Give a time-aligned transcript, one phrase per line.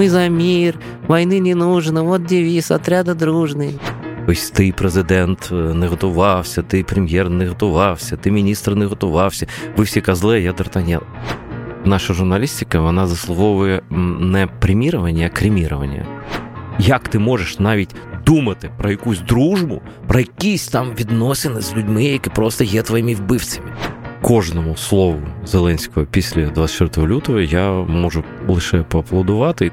[0.00, 0.78] ми за мір,
[1.10, 3.78] війни не нужно, от девіз, отряда дружний.
[4.28, 9.46] Ось ти президент е, не готувався, ти прем'єр не готувався, ти міністр не готувався.
[9.76, 11.00] Ви всі козли, я Д'Артаньян.
[11.84, 13.82] Наша журналістика вона заслуговує
[14.20, 16.06] не премірування, а кремірування.
[16.78, 17.94] Як ти можеш навіть
[18.26, 23.72] думати про якусь дружбу, про якісь там відносини з людьми, які просто є твоїми вбивцями?
[24.22, 29.72] Кожному слову Зеленського після 24 лютого я можу лише поаплодувати.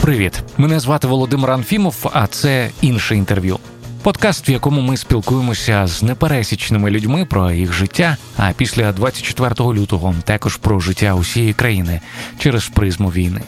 [0.00, 3.58] Привіт, мене звати Володимир Анфімов, а це інше інтерв'ю.
[4.02, 8.16] Подкаст, в якому ми спілкуємося з непересічними людьми про їх життя.
[8.36, 12.00] А після 24 лютого також про життя усієї країни
[12.38, 13.40] через призму війни.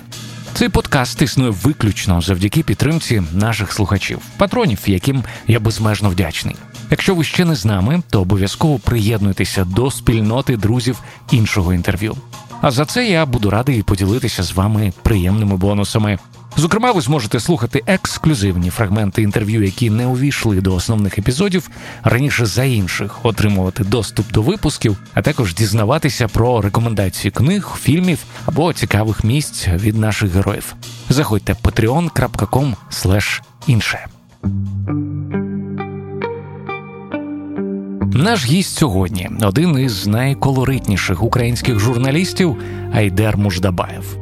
[0.55, 6.57] Цей подкаст існує виключно завдяки підтримці наших слухачів, патронів, яким я безмежно вдячний.
[6.95, 10.99] Якщо ви ще не з нами, то обов'язково приєднуйтеся до спільноти друзів
[11.31, 12.17] іншого інтерв'ю.
[12.61, 16.19] А за це я буду радий поділитися з вами приємними бонусами.
[16.57, 21.71] Зокрема, ви зможете слухати ексклюзивні фрагменти інтерв'ю, які не увійшли до основних епізодів,
[22.03, 28.73] раніше за інших, отримувати доступ до випусків, а також дізнаватися про рекомендації книг, фільмів або
[28.73, 30.75] цікавих місць від наших героїв.
[31.09, 32.75] Заходьте patreon.com
[33.67, 34.07] інше.
[38.17, 42.57] Наш гість сьогодні один із найколоритніших українських журналістів
[42.95, 44.19] Айдер Муждабаєв.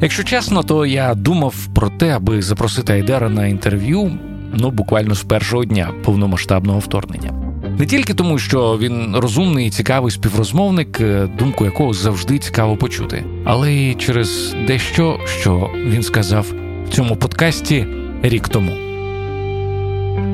[0.00, 4.12] Якщо чесно, то я думав про те, аби запросити Айдера на інтерв'ю
[4.54, 7.32] ну буквально з першого дня повномасштабного вторгнення.
[7.78, 13.24] Не тільки тому, що він розумний і цікавий співрозмовник, е, думку якого завжди цікаво почути,
[13.44, 16.46] але й через дещо, що він сказав
[16.86, 17.86] в цьому подкасті
[18.22, 18.72] рік тому.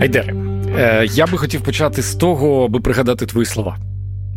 [0.01, 0.35] Айдере,
[1.11, 3.79] я би хотів почати з того, аби пригадати твої слова.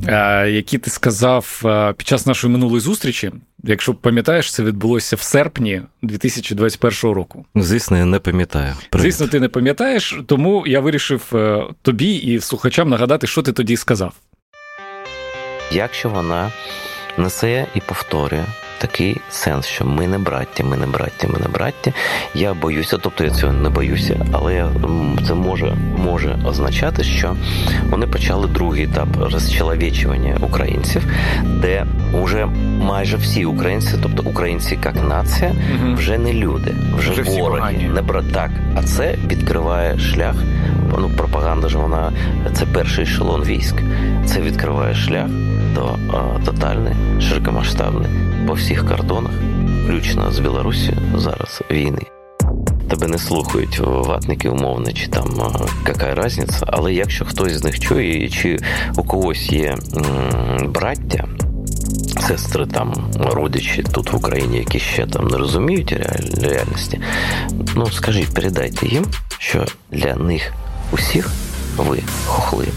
[0.08, 3.32] Е, які ти сказав е, під час нашої минулої зустрічі.
[3.64, 7.46] Якщо пам'ятаєш, це відбулося в серпні 2021 року.
[7.56, 8.74] Звісно, я не пам'ятаю.
[8.90, 9.04] Привіт.
[9.04, 13.78] Звісно, ти не пам'ятаєш, тому я вирішив е, тобі і слухачам нагадати, що ти тоді
[13.78, 14.14] сказав.
[15.72, 16.52] Якщо вона
[17.18, 18.46] несе і повторює
[18.82, 21.92] такий сенс, що ми не браття, ми не браття, ми не браття.
[22.36, 24.70] Я боюся, тобто я цього не боюся, але
[25.28, 27.36] це може може означати, що
[27.90, 31.06] вони почали другий етап розчеловічування українців,
[31.44, 32.46] де вже
[32.82, 35.56] майже всі українці, тобто українці як нація,
[35.94, 38.52] вже не люди, вже, вже вороги, не братак.
[38.76, 40.36] А це відкриває шлях.
[41.00, 42.12] Ну, пропаганда ж вона
[42.54, 43.76] це перший ешелон військ.
[44.26, 45.28] Це відкриває шлях
[45.76, 45.96] до
[46.46, 48.10] тотальної широкомасштабної
[48.48, 49.32] по всіх кордонах,
[49.84, 52.02] включно з Білорусі зараз війни.
[52.90, 55.26] Тебе не слухають ватники умовно, чи там
[55.88, 58.60] яка різниця, але якщо хтось з них чує, чи
[58.98, 59.76] у когось є
[60.66, 61.28] браття,
[62.28, 65.92] сестри там, родичі тут в Україні, які ще там не розуміють
[66.42, 67.02] реальності,
[67.76, 69.06] ну скажіть, передайте їм,
[69.40, 70.54] що для них
[70.92, 71.30] усіх
[71.78, 72.68] ви хохли,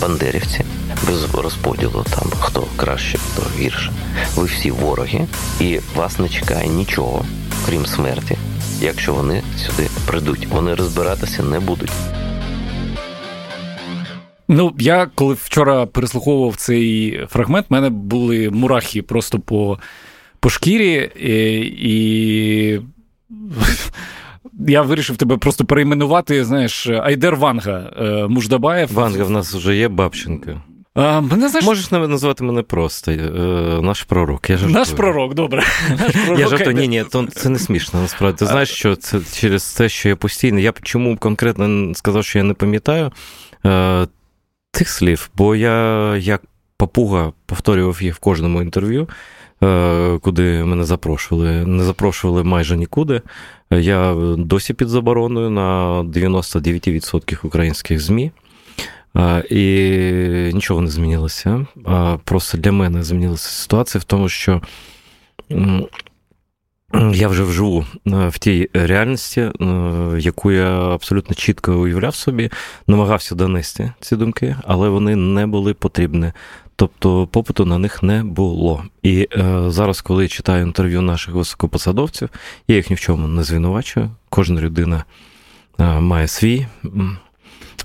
[0.00, 0.64] бандерівці
[1.06, 3.92] без розподілу там хто краще, хто гірше.
[4.36, 5.26] Ви всі вороги,
[5.60, 7.24] і вас не чекає нічого,
[7.66, 8.36] крім смерті.
[8.80, 11.92] Якщо вони сюди прийдуть, вони розбиратися не будуть.
[14.48, 19.78] Ну, я коли вчора переслуховував цей фрагмент, в мене були мурахи просто по
[20.40, 21.32] по шкірі, і,
[21.78, 22.80] і
[24.68, 26.44] я вирішив тебе просто перейменувати.
[26.44, 28.92] Знаєш, Айдер Ванга е, Муждабаєв.
[28.92, 30.62] Ванга в нас вже є Бабченка.
[30.94, 31.66] А, мене, знаєш...
[31.66, 33.16] Можеш назвати мене просто е,
[33.82, 34.50] наш пророк.
[34.50, 35.62] Я Наш пророк, добре.
[35.98, 38.00] Наш пророк, я жартую, ні, ні, то це не смішно.
[38.00, 40.60] Насправді ти знаєш, що це через те, що я постійно.
[40.60, 43.12] Я чому конкретно сказав, що я не пам'ятаю
[43.66, 44.06] е,
[44.70, 46.42] тих слів, бо я як
[46.76, 49.08] папуга повторював їх в кожному інтерв'ю.
[49.62, 53.22] Е, куди мене запрошували, не запрошували майже нікуди.
[53.70, 58.32] Я досі під забороною на 99% українських ЗМІ.
[59.50, 59.60] І
[60.54, 61.66] нічого не змінилося.
[62.24, 64.62] Просто для мене змінилася ситуація в тому, що
[67.12, 69.50] я вже вживу в тій реальності,
[70.18, 72.50] яку я абсолютно чітко уявляв собі,
[72.86, 76.32] намагався донести ці думки, але вони не були потрібні.
[76.76, 78.84] Тобто попиту на них не було.
[79.02, 82.28] І е, зараз, коли я читаю інтерв'ю наших високопосадовців,
[82.68, 84.10] я їх ні в чому не звинувачую.
[84.28, 85.04] Кожна людина
[85.78, 86.66] е, має свій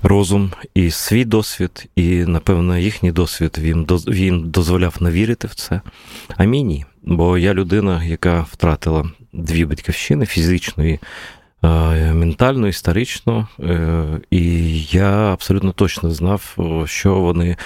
[0.02, 5.80] розум і свій досвід, і, напевно, їхній досвід він він дозволяв не вірити в це.
[6.36, 6.84] А мені ні.
[7.02, 10.98] Бо я людина, яка втратила дві батьківщини фізично і
[11.64, 16.56] е, ментально, історично, е, і я абсолютно точно знав,
[16.86, 17.56] що вони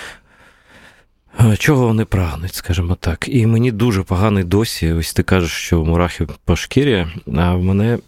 [1.59, 3.29] Чого вони прагнуть, скажімо так.
[3.29, 4.93] І мені дуже поганий досі.
[4.93, 7.07] Ось ти кажеш, що мурахи по шкірі,
[7.37, 7.99] а в мене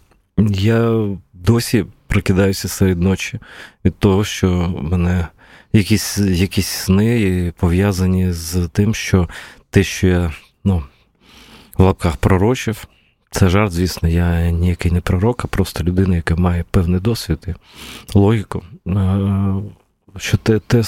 [0.49, 3.39] я досі прокидаюся серед ночі
[3.85, 5.27] від того, що мене
[5.73, 9.29] якісь якісь сни пов'язані з тим, що
[9.69, 10.83] те, що я ну,
[11.77, 12.87] в лапках пророчив,
[13.31, 17.53] це жарт, звісно, я ніякий не пророк, а просто людина, яка має певний досвід і
[18.17, 18.63] логіку.
[20.17, 20.83] Що те те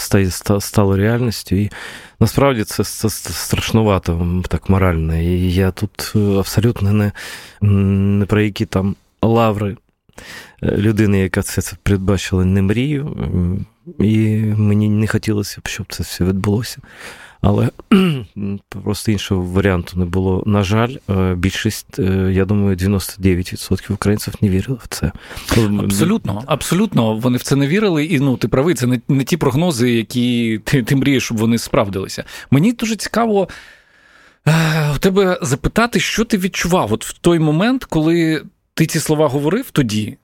[0.59, 1.71] стало реальністю, і
[2.19, 5.15] насправді це це страшнувато так морально.
[5.15, 7.11] І я тут абсолютно не
[7.61, 9.77] не про які там лаври е,
[10.63, 13.17] людини, яка це передбачила, не мрію.
[13.99, 16.77] І мені не хотілося б, щоб це все відбулося.
[17.41, 17.69] Але
[18.83, 20.43] просто іншого варіанту не було.
[20.45, 25.11] На жаль, е, більшість, е, я думаю, 99% українців не вірили в це.
[25.83, 27.15] Абсолютно, абсолютно.
[27.15, 30.59] Вони в це не вірили, і ну ти правий, це не, не ті прогнози, які
[30.63, 32.23] ти, ти мрієш, щоб вони справдилися.
[32.51, 33.47] Мені дуже цікаво.
[34.47, 38.43] Е, у тебе запитати, що ти відчував от в той момент, коли
[38.77, 40.17] ти ці слова говорив тоді,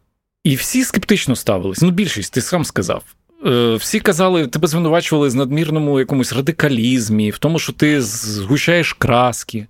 [0.43, 1.81] і всі скептично ставились.
[1.81, 3.03] Ну, більшість, ти сам сказав.
[3.45, 9.67] Е, всі казали, тебе звинувачували з надмірному якомусь радикалізмі, в тому, що ти згущаєш краски.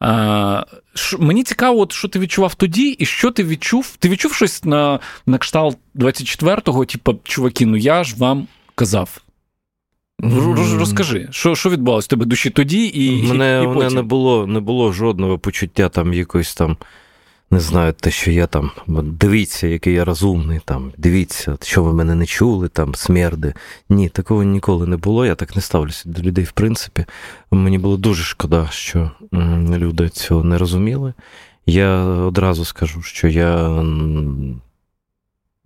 [0.00, 3.96] А, ш, Мені цікаво, от, що ти відчував тоді, і що ти відчув?
[3.98, 9.20] Ти відчув щось на на кшталт 24-го, типу, чуваки, ну я ж вам казав.
[10.78, 13.22] Розкажи, що що відбувалося в тебе душі тоді і.
[13.22, 13.82] Мене, і, і потім?
[13.82, 16.76] мене не було не було жодного почуття там якоїсь там
[17.50, 22.14] не знаю, те, що я там, дивіться, який я розумний, там, дивіться, що ви мене
[22.14, 23.54] не чули, там, смерди.
[23.88, 25.26] Ні, такого ніколи не було.
[25.26, 27.04] Я так не ставлюся до людей, в принципі.
[27.50, 29.10] Мені було дуже шкода, що
[29.70, 31.14] люди цього не розуміли.
[31.66, 33.84] Я одразу скажу, що я.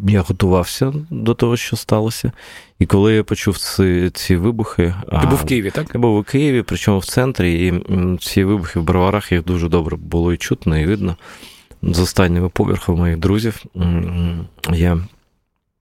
[0.03, 2.33] Я готувався до того, що сталося.
[2.79, 4.95] І коли я почув ці ці вибухи.
[5.21, 5.91] Ти був в Києві, так?
[5.95, 7.83] Я був у Києві, причому в центрі, і
[8.19, 11.17] ці вибухи в броварах їх дуже добре було і чутно, і видно
[11.89, 13.63] з останнього поверху моїх друзів
[14.73, 14.99] я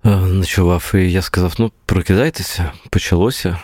[0.06, 3.58] е, ночував, і я сказав: ну, прокидайтеся, почалося.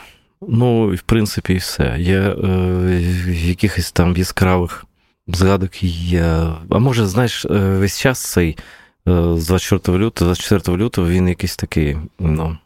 [0.48, 1.96] Ну, в принципі, і все.
[2.00, 4.86] Я е, якихось там яскравих
[5.28, 6.56] згадок я.
[6.70, 8.58] А може, знаєш, е, весь час цей
[9.06, 12.58] з 24 лютого, 24 лютого він якийсь такий, ну.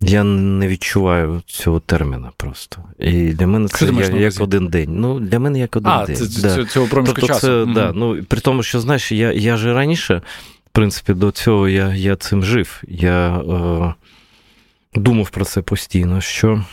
[0.00, 2.84] Я не відчуваю цього терміна просто.
[2.98, 5.00] І для мене це я, як один день.
[5.00, 6.16] Ну, для мене як один а, день.
[6.16, 6.64] Це, да.
[6.64, 7.40] Цього проміжку тобто часу.
[7.40, 7.74] Це, mm-hmm.
[7.74, 10.22] да, ну, При тому, що знаєш, я я ж раніше,
[10.66, 12.82] в принципі, до цього я я цим жив.
[12.88, 13.94] Я е,
[14.94, 16.20] думав про це постійно.
[16.20, 16.64] що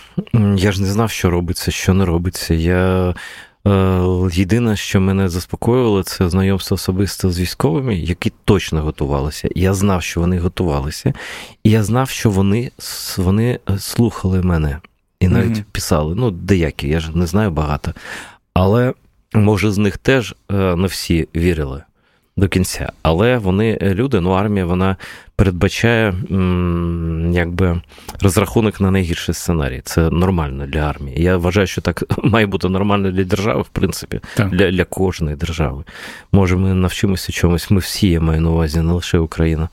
[0.55, 2.53] Я ж не знав, що робиться, що не робиться.
[2.53, 3.13] Я
[4.33, 9.49] єдине, що мене заспокоювало, це знайомство особисто з військовими, які точно готувалися.
[9.55, 11.13] Я знав, що вони готувалися,
[11.63, 12.71] і я знав, що вони
[13.17, 14.79] вони е, слухали мене
[15.19, 15.71] і навіть mm-hmm.
[15.71, 16.15] писали.
[16.15, 17.93] Ну, деякі, я ж не знаю багато.
[18.53, 18.93] Але
[19.33, 21.83] може з них теж е, не всі вірили
[22.37, 22.91] до кінця.
[23.01, 24.95] Але вони е, люди, ну армія вона
[25.35, 26.13] передбачає
[27.31, 27.81] якби
[28.21, 29.81] розрахунок на найгірший сценарій.
[29.85, 31.23] Це нормально для армії.
[31.23, 35.83] Я вважаю, що так має бути нормально для держави, в принципі, для для кожної держави.
[36.31, 37.71] Може, ми навчимося чомусь.
[37.71, 39.69] Ми всі я маю на увазі, не лише Україна,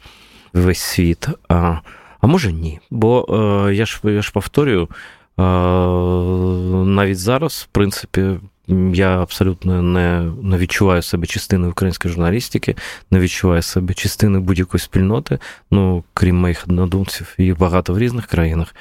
[0.52, 1.28] весь світ.
[1.48, 1.76] А
[2.20, 2.80] а може ні.
[2.90, 3.26] Бо
[3.68, 4.88] е, я ж я ж повторюю.
[6.86, 8.30] Навіть зараз, в принципі,
[8.94, 12.76] я абсолютно не не відчуваю себе частиною української журналістики,
[13.10, 15.38] не відчуваю себе частиною будь-якої спільноти,
[15.70, 18.74] ну крім моїх однодумців, їх багато в різних країнах.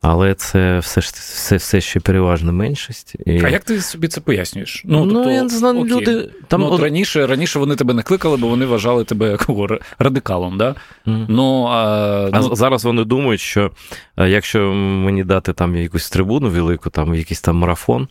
[0.00, 3.16] Але це все ж все, все ще переважна меншість.
[3.26, 3.44] І...
[3.44, 4.82] А як ти собі це пояснюєш?
[4.84, 5.90] Ну, ну тобто, я не знаю, окей.
[5.90, 9.68] люди там ну, от раніше раніше вони тебе не кликали, бо вони вважали тебе кого,
[9.98, 10.58] радикалом.
[10.58, 10.74] Да?
[11.06, 11.26] Mm.
[11.28, 12.56] Ну, а, а ну...
[12.56, 13.70] зараз вони думають, що
[14.16, 18.08] якщо мені дати там якусь трибуну велику, там якийсь там марафон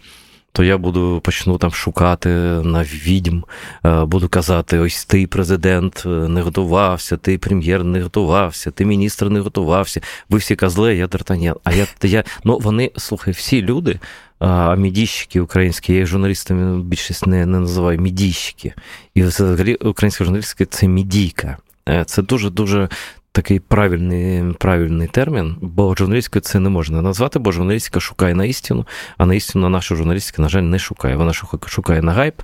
[0.57, 2.29] то я буду почну там шукати
[2.63, 3.43] на відьм,
[3.85, 9.29] е, буду казати: ось ти президент е, не готувався, ти прем'єр не готувався, ти міністр
[9.29, 10.01] не готувався.
[10.29, 11.55] Ви всі козли, я Д'Артаньян.
[11.63, 13.99] А я я ну вони слухай, всі люди.
[14.39, 18.73] А мідійщики українські, я їх журналістами більшість не не називаю мідійщики.
[19.13, 21.57] І взагалі українська журналістика це мідійка.
[21.89, 22.89] Е, це дуже дуже
[23.37, 28.87] такий правильний правильний термін, бо журналістикою це не можна назвати, бо журналістика шукає на істину,
[29.17, 31.15] а на істину наша журналістика, на жаль, не шукає.
[31.15, 31.33] Вона
[31.67, 32.41] шукає на гайп.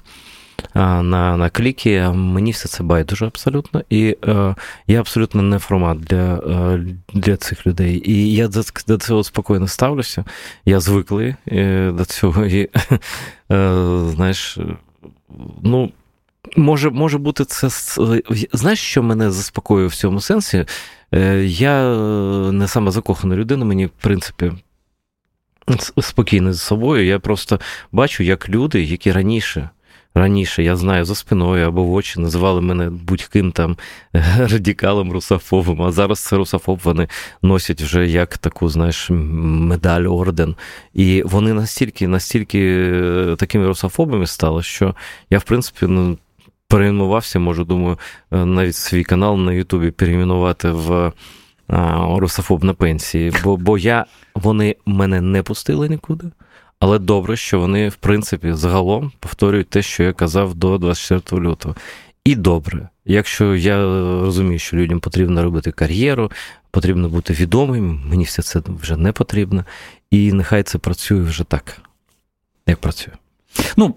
[0.75, 3.83] На на кліки, мені все це байдуже абсолютно.
[3.89, 4.55] І е,
[4.87, 8.11] я абсолютно не формат для е, для цих людей.
[8.11, 10.25] І я до, до цього спокійно ставлюся.
[10.65, 12.45] Я звиклий е, до цього.
[12.45, 12.61] І,
[13.51, 14.57] е, знаєш,
[15.63, 15.91] ну,
[16.55, 17.69] Може може бути, це.
[18.53, 20.65] Знаєш, що мене заспокоює в цьому сенсі?
[21.13, 21.97] Е, я
[22.51, 24.51] не саме закохана людина, мені, в принципі,
[26.01, 27.05] спокійний з собою.
[27.05, 27.59] Я просто
[27.91, 29.69] бачу, як люди, які раніше.
[30.15, 33.77] Раніше я знаю за спиною або в очі називали мене будь-ким там
[34.37, 37.07] радикалом русофобом, а зараз це русофоб вони
[37.41, 40.55] носять вже як таку, знаєш, медаль, орден.
[40.93, 42.89] І вони настільки, настільки
[43.37, 44.95] такими русофобами стали, що
[45.29, 46.17] я, в принципі, ну,
[46.73, 47.97] перейменувався, можу, думаю,
[48.31, 51.11] навіть свій канал на Ютубі перейменувати в
[52.17, 56.27] русофоб на пенсії, бо бо я, вони мене не пустили нікуди.
[56.79, 61.75] Але добре, що вони, в принципі, загалом повторюють те, що я казав до 24 лютого.
[62.25, 63.77] І добре, якщо я
[64.21, 66.31] розумію, що людям потрібно робити кар'єру,
[66.71, 69.65] потрібно бути відомим, мені все це вже не потрібно.
[70.11, 71.77] І нехай це працює вже так,
[72.67, 73.13] як працює.
[73.77, 73.95] Ну,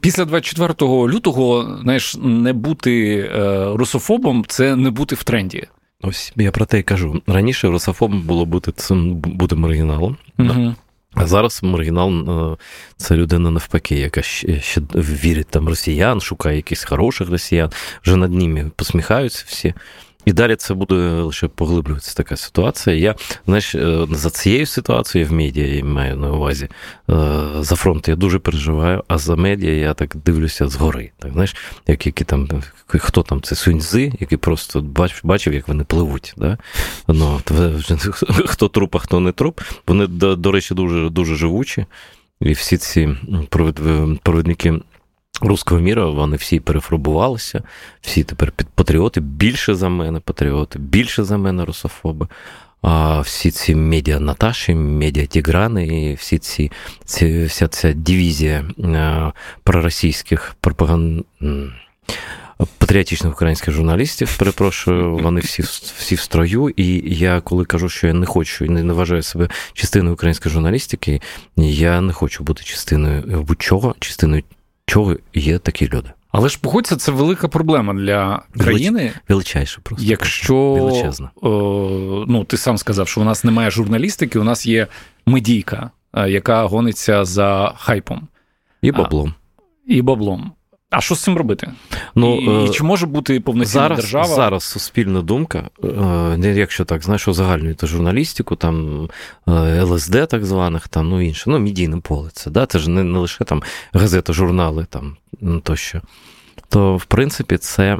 [0.00, 5.66] після 24 лютого, знаєш, не бути е, русофобом це не бути в тренді.
[6.02, 7.22] Ось я про те й кажу.
[7.26, 10.16] Раніше русофобом було бути цим бути маргіналом.
[10.38, 10.74] Угу.
[11.14, 12.10] А зараз маргінал
[12.52, 12.56] е,
[12.96, 17.70] це людина навпаки, яка ще, ще вірить там росіян, шукає якихось хороших росіян,
[18.02, 19.74] вже над ними посміхаються всі.
[20.24, 22.96] І далі це буде лише поглиблюватися така ситуація.
[22.96, 23.14] Я
[23.46, 26.68] знаєш, е, за цією ситуацією в медіа я маю на увазі.
[27.10, 31.10] Е, за фронт я дуже переживаю, а за медіа я так дивлюся згори.
[31.18, 32.48] Так, знаєш, як які там,
[32.86, 36.34] хто там це суньзи, який просто бач, бачив, як вони пливуть.
[36.36, 36.58] Да?
[37.08, 37.40] Ну,
[38.46, 39.60] Хто труп, а хто не труп.
[39.86, 41.86] Вони, до речі, дуже дуже живучі.
[42.40, 43.16] І всі ці
[44.22, 44.80] провідники
[45.40, 47.62] руського міра вони всі перефарбувалися,
[48.00, 52.28] всі тепер патріоти, більше за мене патріоти, більше за мене русофоби.
[52.86, 56.70] А всі ці медіа Наташі, медіа Тіграни, і всі ці,
[57.04, 61.24] ці вся ця дивізія а, проросійських пропаганд.
[62.78, 65.62] Патріотичних українських журналістів, перепрошую, вони всі
[65.98, 66.74] всі в строю.
[66.76, 71.20] І я коли кажу, що я не хочу і не вважаю себе частиною української журналістики,
[71.56, 74.42] я не хочу бути частиною будь-чого, частиною
[74.86, 76.10] чого є такі люди.
[76.36, 79.12] Але ж погодься, це велика проблема для країни.
[79.28, 80.06] Величайше просто.
[80.06, 80.56] Якщо
[81.42, 84.86] о, ну, ти сам сказав, що у нас немає журналістики, у нас є
[85.26, 88.28] медійка, е, яка гониться за хайпом.
[88.82, 89.34] І баблом.
[89.58, 90.52] А, і баблом.
[90.96, 91.72] А що з цим робити?
[92.14, 94.26] Ну, І, і чи може бути повноцінна зараз, держава?
[94.26, 95.68] Зараз суспільна думка,
[96.36, 99.08] не якщо так, знаєш, узагальнюєте журналістику, там
[99.48, 102.66] е, ЛСД, так званих, там, ну інше, ну, медійне поле це, да?
[102.66, 106.00] це ж не, не лише там газета, журнали там ну, тощо.
[106.68, 107.98] То, в принципі, це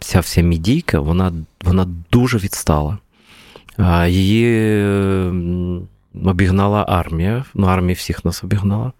[0.00, 1.32] ця вся медійка, вона,
[1.64, 2.98] вона дуже відстала.
[4.08, 4.76] Її
[6.24, 8.92] обігнала армія, ну, армія всіх нас обігнала.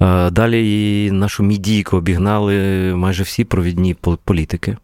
[0.00, 2.54] Е, далі нашу мідійку обігнали
[2.94, 4.76] майже всі провідні політики.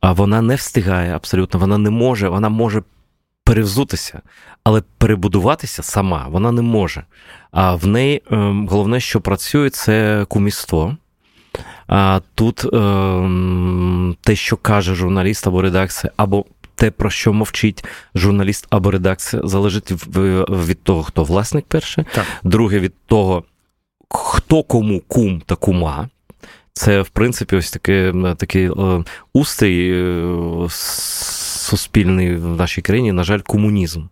[0.00, 2.82] А вона не встигає абсолютно, вона не може, вона може
[3.44, 4.20] перевзутися,
[4.64, 7.02] але перебудуватися сама вона не може.
[7.50, 10.96] А в неї ем, головне, що працює, це кумівство.
[11.88, 16.44] А тут ем, те, що каже журналіст або редакція, або
[16.76, 19.92] те, про що мовчить журналіст або редакція, залежить
[20.66, 22.24] від того, хто власник перше, так.
[22.44, 23.44] друге від того,
[24.10, 26.08] хто кому кум та кума.
[26.72, 33.40] Це, в принципі, ось таке, такий е, устрій е, суспільний в нашій країні, на жаль,
[33.40, 34.02] комунізм.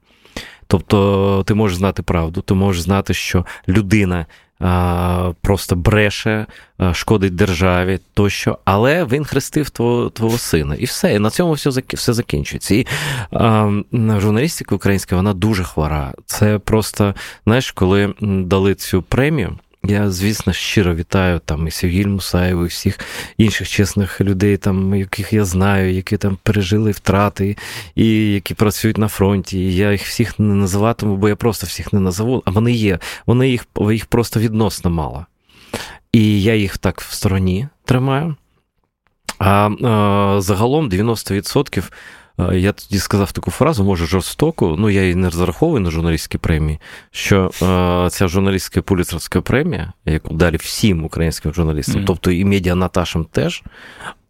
[0.67, 4.27] Тобто ти можеш знати правду, ти можеш знати, що людина
[5.41, 6.47] просто бреше,
[6.93, 10.75] шкодить державі тощо, але він хрестив твого твого сина.
[10.75, 11.15] І все.
[11.15, 12.75] І на цьому все все закінчується.
[12.75, 12.87] І
[14.21, 16.13] журналістика українська вона дуже хвора.
[16.27, 17.15] Це просто,
[17.47, 19.59] знаєш, коли дали цю премію.
[19.87, 22.99] Я, звісно, щиро вітаю там і Сергій Мусаєв, і всіх
[23.39, 27.57] інших чесних людей, там, яких я знаю, які там пережили втрати,
[27.95, 29.59] і які працюють на фронті.
[29.59, 32.99] І Я їх всіх не називатиму, бо я просто всіх не назову, а вони є.
[33.27, 35.27] Вони їх їх просто відносно мало.
[36.13, 38.37] І я їх так в стороні тримаю.
[39.39, 41.91] А, а загалом 90% Е,
[42.39, 46.79] я тоді сказав таку фразу, може жорстоку, ну я її не розраховую на журналістські премії,
[47.11, 52.05] що е, ця журналістська пуліцерська премія, яку далі всім українським журналістам, mm.
[52.07, 53.63] тобто і медіа Наташам теж.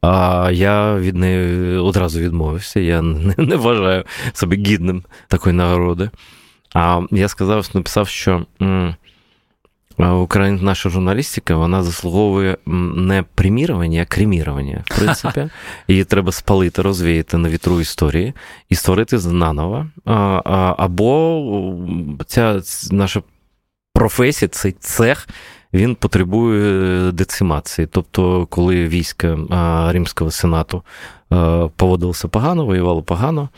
[0.00, 2.80] А я від неї одразу відмовився.
[2.80, 6.10] Я не, не вважаю себе гідним такої нагороди.
[6.74, 8.46] А я сказав, написав, що.
[8.62, 8.94] М-
[9.98, 12.56] наша журналістика, вона заслуговує
[12.96, 14.84] не примірування, а кремірування.
[14.86, 15.48] В принципі,
[15.88, 18.32] її треба спалити, розвіяти на вітру історії
[18.68, 19.86] і створити наново.
[20.76, 21.78] Або
[22.26, 22.60] ця
[22.90, 23.22] наша
[23.92, 25.28] професія, цей цех.
[25.74, 27.88] Він потребує децимації.
[27.90, 29.38] Тобто, коли війська
[29.92, 30.82] Римського сенату
[31.76, 33.48] поводилося погано, воювало погано,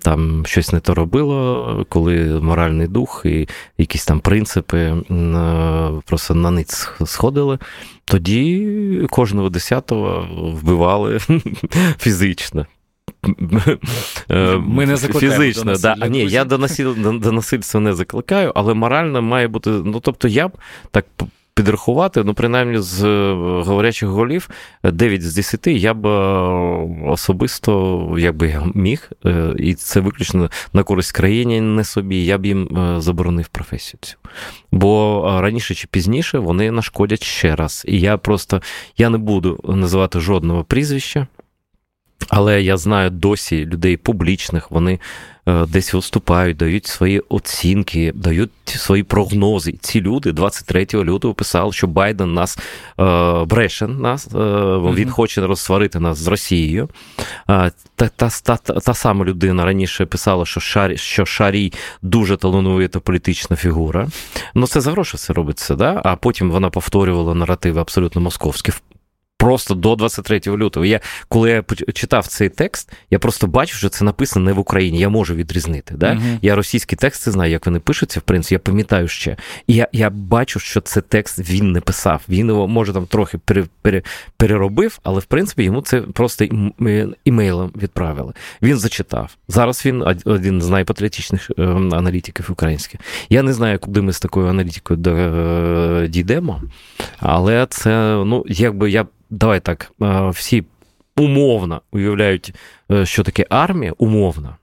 [0.00, 3.48] там щось не то робило, коли моральний дух і
[3.78, 4.94] якісь там принципи
[6.06, 7.58] просто на ниць сходили,
[8.04, 11.18] тоді кожного десятого вбивали
[11.98, 12.66] фізично.
[14.58, 15.96] Ми не Фізично, до да.
[16.00, 19.70] А, ні, я до насильства, до насильства не закликаю, але морально має бути.
[19.70, 20.52] Ну, тобто, я б
[20.90, 21.04] так
[21.54, 24.50] підрахувати, ну, принаймні, з е, говорячих голів
[24.84, 26.10] 9 з 10 я б е,
[27.10, 32.46] особисто, якби я міг, е, і це виключно на користь країні, не собі, я б
[32.46, 34.16] їм заборонив професію цю.
[34.72, 37.84] Бо раніше чи пізніше вони нашкодять ще раз.
[37.88, 38.62] І я просто
[38.96, 41.26] я не буду називати жодного прізвища.
[42.28, 44.98] Але я знаю досі людей публічних, вони
[45.48, 49.74] е, десь виступають, дають свої оцінки, дають свої прогнози.
[49.80, 52.58] Ці люди 23 лютого писали, що Байден нас
[53.00, 54.38] е, бреше нас, е,
[54.94, 56.88] він хоче розсварити нас з Росією.
[57.46, 61.72] Та та, та, та сама людина раніше писала, що Шарі, що Шарій
[62.02, 64.08] дуже талановита політична фігура.
[64.54, 66.00] Ну це за гроші все робиться, да?
[66.04, 68.72] а потім вона повторювала наративи абсолютно московські
[69.40, 70.86] просто до 23 лютого.
[70.86, 74.98] Я коли я читав цей текст, я просто бачу, що це написано не в Україні.
[74.98, 75.94] Я можу відрізнити.
[75.94, 76.12] Да?
[76.12, 76.38] Uh-huh.
[76.42, 79.36] Я російські тексти знаю, як вони пишуться, в принципі, я пам'ятаю ще.
[79.66, 82.22] І я я бачу, що це текст він не писав.
[82.28, 84.02] Він його може там трохи пере, пере,
[84.36, 86.44] переробив, але в принципі йому це просто
[87.24, 88.32] імейлом відправили.
[88.62, 89.36] Він зачитав.
[89.48, 93.00] Зараз він один з найпатріотичніших ем, аналітиків українських.
[93.30, 96.62] Я не знаю, куди ми з такою аналітикою е, дійдемо,
[97.18, 97.90] але це
[98.24, 100.64] ну якби я давай так, е, всі
[101.16, 102.54] умовно уявляють,
[102.92, 104.56] е, що таке армія, умовно.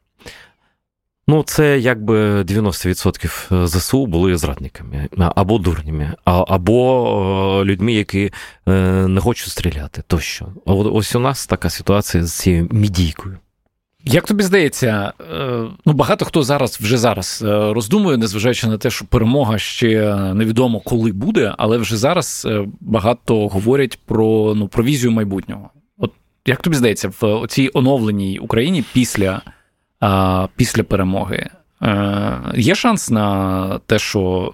[1.29, 8.31] Ну, це якби 90% е, ЗСУ були зрадниками або дурнями, або людьми, які
[8.65, 10.03] не хочуть стріляти.
[10.07, 10.47] Тощо.
[10.65, 13.37] Ось у нас така ситуація з цією мідійкою.
[14.09, 15.13] Як тобі здається,
[15.85, 21.11] ну багато хто зараз вже зараз роздумує, незважаючи на те, що перемога ще невідомо коли
[21.11, 22.47] буде, але вже зараз
[22.81, 25.69] багато говорять про ну про візію майбутнього.
[25.97, 26.11] От
[26.45, 29.41] як тобі здається, в цій оновленій Україні після,
[30.55, 31.49] після перемоги?
[32.55, 34.51] Є шанс на те, що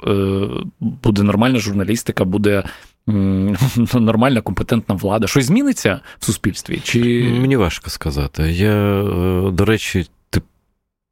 [0.80, 2.63] буде нормальна журналістика, буде
[3.94, 5.28] нормальна компетентна влада.
[5.28, 6.82] Щось зміниться в суспільстві?
[6.84, 7.00] Чи...
[7.42, 8.52] Мені важко сказати.
[8.52, 10.42] Я, е, до речі, ти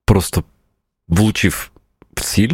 [0.06, 0.44] просто
[1.08, 1.72] влучив
[2.14, 2.54] в ціль.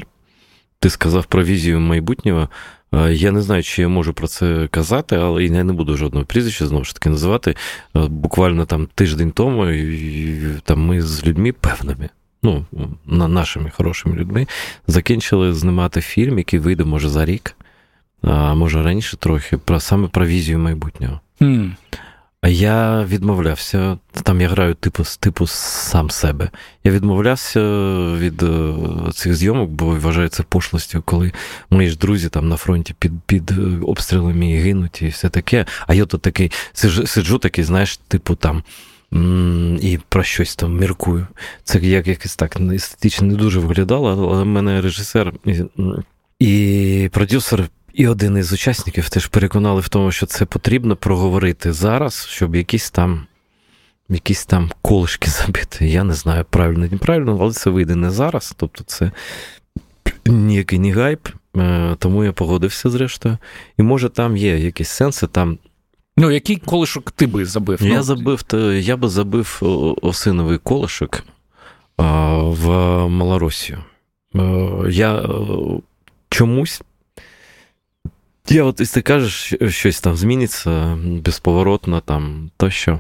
[0.79, 2.49] Ти сказав про візію майбутнього.
[2.93, 6.25] Е, я не знаю, чи я можу про це казати, але я не буду жодного
[6.25, 7.55] прізвища знову ж таки називати.
[7.95, 9.65] Е, буквально там тиждень тому
[10.63, 12.09] там ми з людьми певними,
[12.43, 12.65] ну,
[13.05, 14.47] нашими хорошими людьми,
[14.87, 17.55] закінчили знімати фільм, який вийде, може, за рік
[18.21, 21.19] а може раніше трохи, про саме про візію майбутнього.
[21.41, 21.71] Mm.
[22.41, 26.49] А я відмовлявся, там я граю типу типу сам себе.
[26.83, 27.59] Я відмовлявся
[28.17, 28.73] від е,
[29.13, 31.31] цих зйомок, бо вважаю це пошлостю, коли
[31.69, 35.65] мої ж друзі там на фронті під під е, обстрілами гинуть і все таке.
[35.87, 38.63] А я тут такий сиджу, сиджу такий, знаєш, типу там.
[39.81, 41.27] І про щось там міркую.
[41.63, 45.63] Це як якось так естетично не дуже виглядало, але в мене режисер і,
[46.39, 52.27] і продюсер і один із учасників теж переконали в тому, що це потрібно проговорити зараз,
[52.29, 53.25] щоб якісь там
[54.09, 55.87] якісь там колишки забити.
[55.87, 58.53] Я не знаю, правильно неправильно, але це вийде не зараз.
[58.57, 59.11] Тобто це
[60.25, 63.37] ніякий не гайп, е, тому я погодився зрештою.
[63.77, 65.57] І може там є якісь сенси там.
[66.17, 67.81] Ну, який колишок ти би забив?
[67.81, 69.59] Я ну, забив, то я би забив
[70.01, 71.23] осиновий колишок
[71.97, 72.67] в
[73.07, 73.83] Малоросію.
[74.35, 74.39] Е,
[74.89, 75.29] я
[76.29, 76.81] чомусь
[78.49, 82.99] я от, якщо ти кажеш, щось там зміниться безповоротно, там тощо.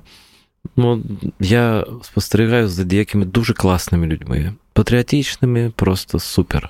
[0.75, 1.03] Ну,
[1.39, 6.69] я спостерігаю за деякими дуже класними людьми, патріотичними, просто супер.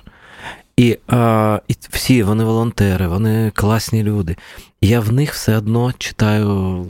[0.76, 4.36] І а, і всі вони волонтери, вони класні люди.
[4.80, 6.86] Я в них все одно читаю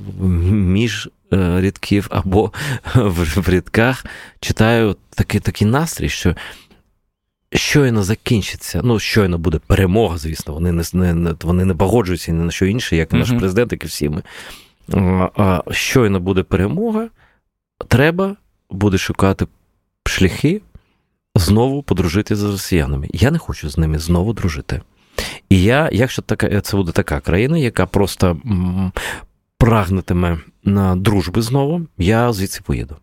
[0.51, 2.53] між е, рядків або
[2.95, 4.07] в рядках
[4.41, 6.35] читаю такий такий настрій, що
[7.53, 12.51] щойно закінчиться, ну щойно буде перемога, звісно, вони не не, вони не погоджуються ні на
[12.51, 13.39] що інше, як наш uh-huh.
[13.39, 14.23] президент, як і всі ми.
[15.37, 17.09] А щойно буде перемога,
[17.89, 18.37] треба
[18.71, 19.47] буде шукати
[20.07, 20.61] шляхи
[21.35, 23.09] знову подружити з росіянами.
[23.13, 24.81] Я не хочу з ними знову дружити.
[25.49, 28.41] І я, якщо така, це буде така країна, яка просто
[29.59, 32.97] прагнетиме на дружби знову, я звідси поїду.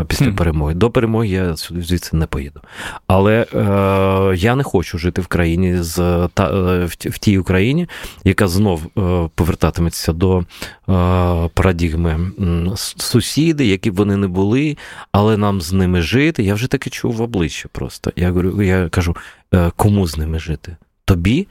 [0.00, 0.34] Е, після mm.
[0.34, 0.74] перемоги.
[0.74, 2.60] До перемоги я звідси не поїду.
[3.06, 6.50] Але е, я не хочу жити в країні з та
[6.84, 7.88] в, в тій Україні,
[8.24, 10.44] яка знов е, повертатиметься до е,
[11.54, 12.30] парадігми
[12.96, 14.76] сусіди, які б вони не були,
[15.12, 16.42] але нам з ними жити.
[16.42, 17.68] Я вже таке чув в обличчя.
[17.72, 19.16] Просто я говорю, я кажу,
[19.54, 20.76] е, кому з ними жити?
[21.04, 21.46] Тобі?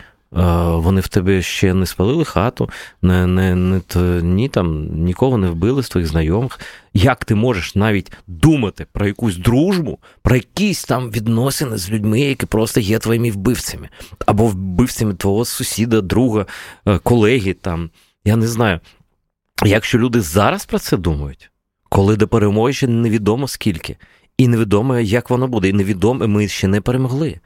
[0.76, 2.70] Вони в тебе ще не спалили хату,
[3.02, 3.82] не, не, не,
[4.22, 6.60] ні там нікого не вбили з твоїх знайомих.
[6.94, 12.46] Як ти можеш навіть думати про якусь дружбу, про якісь там відносини з людьми, які
[12.46, 13.90] просто є твоїми вбивцями,
[14.26, 16.46] або вбивцями твого сусіда, друга,
[16.86, 17.90] е, колеги там.
[18.26, 18.80] Я не знаю.
[19.66, 21.52] Якщо люди зараз про це думають,
[21.90, 23.98] коли до перемоги ще невідомо скільки,
[24.38, 27.40] і невідомо, як воно буде, і невідомо, ми ще не перемогли.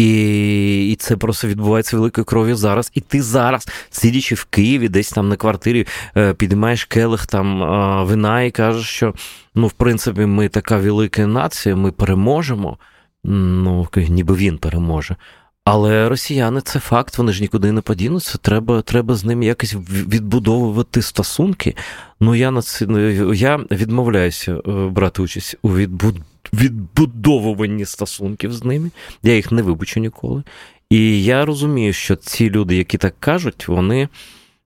[0.00, 2.90] І і це просто відбувається великою кров'ю зараз.
[2.94, 5.86] І ти зараз, сидячи в Києві, десь там на квартирі,
[6.16, 7.58] е, підіймаєш келих там
[8.06, 9.14] вина і кажеш, що
[9.54, 12.78] ну, в принципі, ми така велика нація, ми переможемо.
[13.24, 15.16] Ну, ніби він переможе.
[15.64, 18.38] Але росіяни це факт, вони ж нікуди не подінуться.
[18.38, 21.76] Треба треба з ними якось відбудовувати стосунки.
[22.20, 22.86] Ну я на це
[23.34, 26.16] я відмовляюся е, брати участь у відбуд
[26.52, 28.90] відбудовуванні стосунків з ними.
[29.22, 30.42] Я їх не вибачу ніколи.
[30.90, 34.08] І я розумію, що ці люди, які так кажуть, вони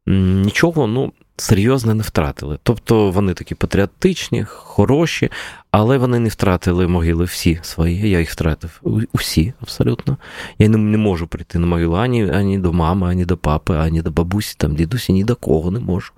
[0.06, 2.58] нічого ну, серйозно не втратили.
[2.62, 5.30] Тобто вони такі патріотичні, хороші,
[5.70, 8.10] але вони не втратили могили всі свої.
[8.10, 8.80] Я їх втратив
[9.12, 10.16] усі абсолютно.
[10.58, 14.02] Я не, не можу прийти на могилу ані ані до мами, ані до папи, ані
[14.02, 16.12] до бабусі, там, дідусі, ні до кого не можу.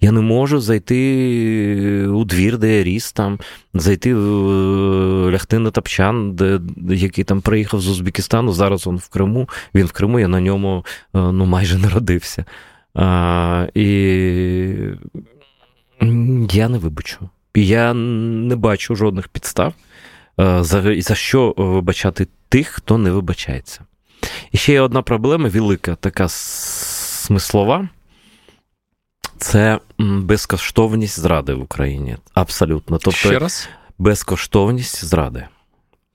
[0.00, 3.38] Я не можу зайти у двір, де я ріс, там,
[3.74, 4.14] зайти
[5.30, 8.52] лягти на тапчан, де, який там приїхав з Узбекистану.
[8.52, 9.48] Зараз він в Криму.
[9.74, 12.44] Він в Криму, я на ньому е, ну, майже народився.
[12.98, 13.84] А, І
[16.50, 17.28] я не вибачу.
[17.54, 19.74] Я не бачу жодних підстав,
[20.40, 23.80] е, за, за що вибачати тих, хто не вибачається.
[24.52, 27.88] І ще є одна проблема велика, така смислова.
[29.38, 32.16] Це безкоштовність зради в Україні.
[32.34, 32.98] Абсолютно.
[32.98, 33.68] Тобто, ще раз?
[33.98, 35.46] безкоштовність зради.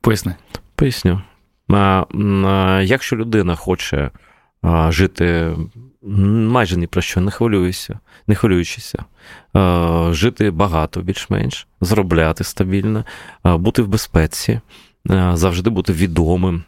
[0.01, 0.35] Поясни.
[0.75, 1.21] Поясню.
[1.69, 2.05] А,
[2.45, 4.11] а, Якщо людина хоче
[4.61, 5.55] а, жити
[6.03, 9.05] майже ні про що не хвилююся, не хвилюючися,
[10.09, 13.05] жити багато, більш-менш, заробляти стабільно,
[13.43, 14.59] бути в безпеці,
[15.33, 16.63] завжди бути відомим,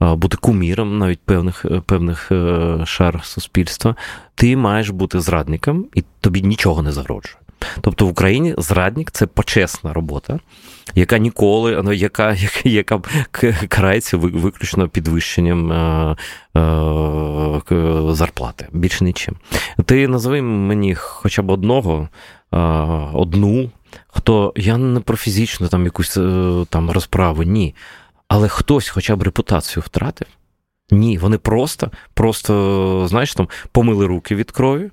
[0.00, 3.96] бути куміром навіть певних певних е, шар суспільства.
[4.34, 7.36] Ти маєш бути зрадником, і тобі нічого не загрожує.
[7.80, 10.38] Тобто в Україні зрадник це почесна робота,
[10.94, 13.00] яка ніколи, ну, яка яка
[13.68, 16.16] карається виключно підвищенням е,
[16.56, 16.60] е,
[18.10, 18.68] зарплати.
[18.72, 19.36] Більше нічим.
[19.84, 22.08] Ти назви мені хоча б одного,
[22.52, 22.58] е,
[23.14, 23.70] одну,
[24.08, 27.74] хто я не про фізичну там якусь е, там розправу, ні.
[28.28, 30.28] Але хтось хоча б репутацію втратив.
[30.90, 34.90] Ні, вони просто, просто, знаєш, там помили руки від крові,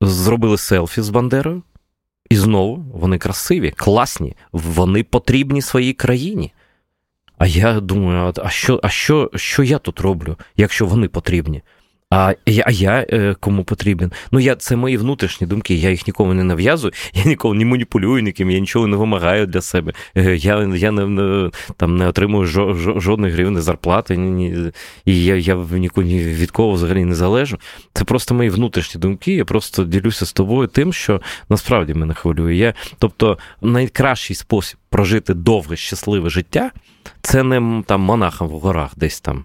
[0.00, 1.62] зробили селфі з Бандерою.
[2.30, 6.52] І знову вони красиві, класні, вони потрібні своїй країні.
[7.38, 11.62] А я думаю, а що а що, що я тут роблю, якщо вони потрібні?
[12.10, 14.12] А я а я е, кому потрібен?
[14.32, 18.22] Ну, я це мої внутрішні думки, я їх нікому не нав'язую, я ніколи не маніпулюю
[18.22, 19.92] ніким, я нічого не вимагаю для себе.
[20.16, 24.72] Е, я я не, там не отримую жо, жо, жодної гривни зарплати, ні,
[25.04, 27.58] і я я нікого ні від кого взагалі не залежу.
[27.92, 29.34] Це просто мої внутрішні думки.
[29.34, 32.54] Я просто ділюся з тобою тим, що насправді мене хвилює.
[32.54, 36.70] Я, Тобто, найкращий спосіб прожити довге, щасливе життя
[37.22, 39.44] це не там монахом в горах десь там.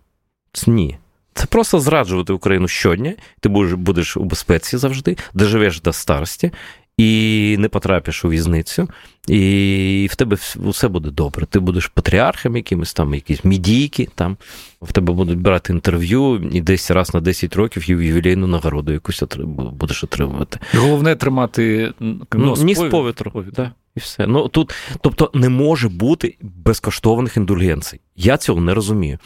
[0.68, 0.98] Ні.
[1.34, 6.52] Це просто зраджувати Україну щодня, ти будеш будеш у безпеці завжди, доживеш до старості
[6.98, 8.90] і не потрапиш у в'язницю,
[9.28, 11.46] і в тебе все буде добре.
[11.46, 14.38] Ти будеш патріархом якимось там, якісь мідійки, там
[14.82, 20.04] в тебе будуть брати інтерв'ю, і десь раз на 10 років ювілейну нагороду якусь будеш
[20.04, 20.60] отримувати.
[20.76, 21.94] Головне тримати
[22.34, 23.46] нос ну, ніс по вітру.
[23.56, 23.72] Да.
[23.96, 24.28] І все.
[24.28, 28.00] Ну тут, тобто, не може бути безкоштовних індульгенцій.
[28.16, 29.20] Я цього не розумію.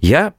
[0.00, 0.32] Я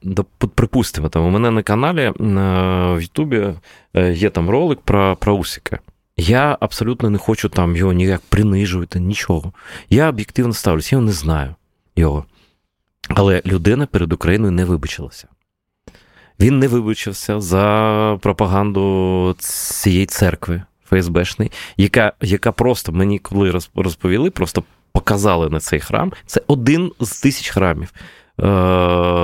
[0.54, 3.54] припустимо, там у мене на каналі в Ютубі
[3.94, 5.78] е, є там ролик про, про Усіка.
[6.16, 9.52] Я абсолютно не хочу там його ніяк принижувати, нічого.
[9.90, 11.54] Я об'єктивно ставлюся, я не знаю
[11.96, 12.24] його.
[13.08, 15.28] Але людина перед Україною не вибачилася.
[16.40, 20.62] Він не вибачився за пропаганду цієї церкви
[21.02, 26.12] ФСБшний, яка яка просто мені коли розповіли, просто показали на цей храм.
[26.26, 27.92] Це один з тисяч храмів
[28.40, 28.44] е,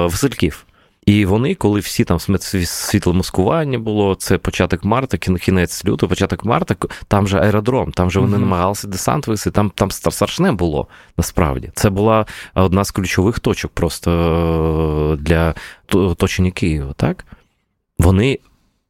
[0.02, 0.66] Васильків.
[1.06, 2.18] І вони, коли всі там
[2.64, 6.76] світло маскування було, це початок марта, кінець лютого, початок марта,
[7.09, 8.40] там же аеродром, там же вони mm-hmm.
[8.40, 11.70] намагалися десант висити, там там страшне було насправді.
[11.74, 14.11] Це була одна з ключових точок просто
[15.12, 15.54] е, для
[15.92, 16.92] оточення Києва.
[16.96, 17.24] так?
[17.98, 18.38] Вони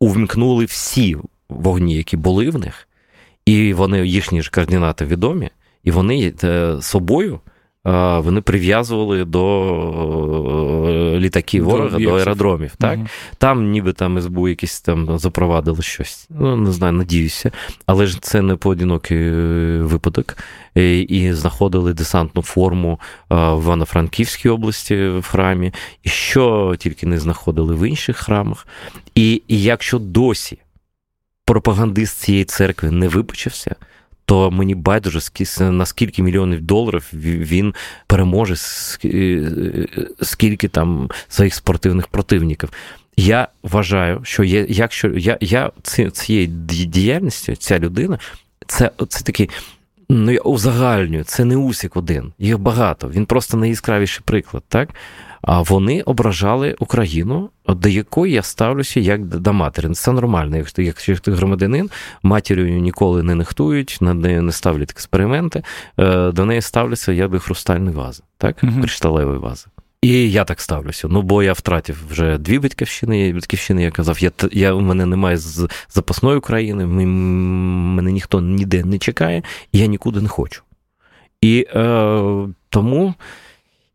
[0.00, 1.16] увімкнули всі
[1.50, 2.88] вогні, які були в них,
[3.46, 5.50] і вони їхні ж координати відомі,
[5.84, 7.40] і вони е, собою
[7.84, 9.42] вони прив'язували до
[10.88, 12.76] е, літаків ворога, до, аеродромів.
[12.76, 12.98] Так?
[12.98, 13.06] Угу.
[13.38, 16.26] Там, ніби там СБУ якісь там запровадили щось.
[16.30, 17.50] Ну, не знаю, надіюся.
[17.86, 19.32] Але ж це не поодинокий е,
[19.82, 20.36] випадок.
[20.74, 27.74] І, і знаходили десантну форму в Івано-Франківській області в храмі, і що тільки не знаходили
[27.74, 28.66] в інших храмах.
[29.14, 30.58] І, І якщо досі
[31.50, 33.74] пропагандист цієї церкви не вибачився,
[34.24, 35.20] то мені байдуже
[35.60, 37.74] на скільки мільйонів доларів він
[38.06, 38.56] переможе,
[40.22, 42.70] скільки там своїх спортивних противників.
[43.16, 45.70] Я вважаю, що є, якщо я я
[46.12, 46.46] цією
[46.86, 48.18] діяльністю, ця людина,
[48.66, 49.50] це це такий.
[50.12, 53.08] Ну, я узагальнюю, це не усік один, їх багато.
[53.08, 54.88] Він просто найяскравіший приклад, так?
[55.42, 59.94] А вони ображали Україну, до якої я ставлюся як до матері.
[59.94, 60.56] Це нормально.
[60.56, 61.90] Якщо якщо ти громадянин,
[62.22, 65.62] матір'ю ніколи не нехтують, над нею не ставлять експерименти,
[65.98, 68.56] е, до неї ставляться як до хрустальної вази, так?
[68.62, 68.80] Угу.
[68.80, 69.66] Кришталевої вази.
[70.02, 71.08] І я так ставлюся.
[71.08, 73.32] Ну, бо я втратив вже дві батьківщини.
[73.32, 78.98] Батьківщини, я казав, я, я, у мене немає з запасної країни, мене ніхто ніде не
[78.98, 80.62] чекає, і я нікуди не хочу.
[81.40, 83.14] І е, тому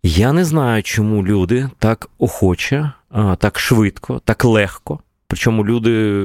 [0.04, 2.91] я не знаю, чому люди так охоче,
[3.38, 5.00] так швидко, так легко.
[5.28, 6.24] Причому люди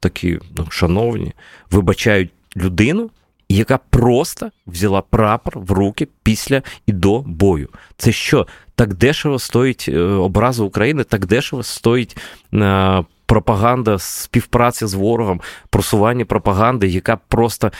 [0.00, 1.32] такі ну, шановні,
[1.70, 3.10] вибачають людину,
[3.48, 7.68] яка просто взяла прапор в руки після і до бою.
[7.96, 8.46] Це що?
[8.74, 12.16] Так дешево стоїть е, образа України, так дешево стоїть
[12.54, 17.72] е, пропаганда, співпраця з ворогом, просування пропаганди, яка просто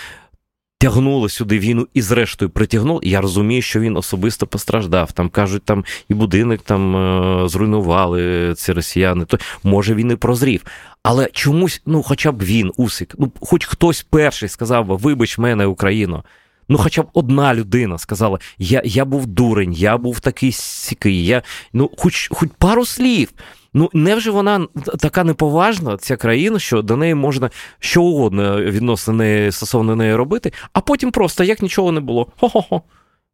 [0.78, 3.00] тягнули сюди війну і, зрештою, притягнули.
[3.02, 5.12] Я розумію, що він особисто постраждав.
[5.12, 9.24] Там кажуть, там і будинок там е, зруйнували ці росіяни.
[9.24, 10.64] То може він і прозрів.
[11.08, 15.66] Але чомусь, ну, хоча б він, Усик, ну, хоч хтось перший сказав би, вибач мене,
[15.66, 16.24] Україно.
[16.68, 21.42] Ну, хоча б одна людина сказала: я я був дурень, я був такий сікий, я
[21.72, 23.32] ну, хоч хоч пару слів.
[23.74, 24.66] Ну, невже вона
[24.98, 30.52] така неповажна, ця країна, що до неї можна що угодно відносно неї стосовно неї робити,
[30.72, 32.26] а потім просто як нічого не було.
[32.40, 32.82] Хо-хо-хо.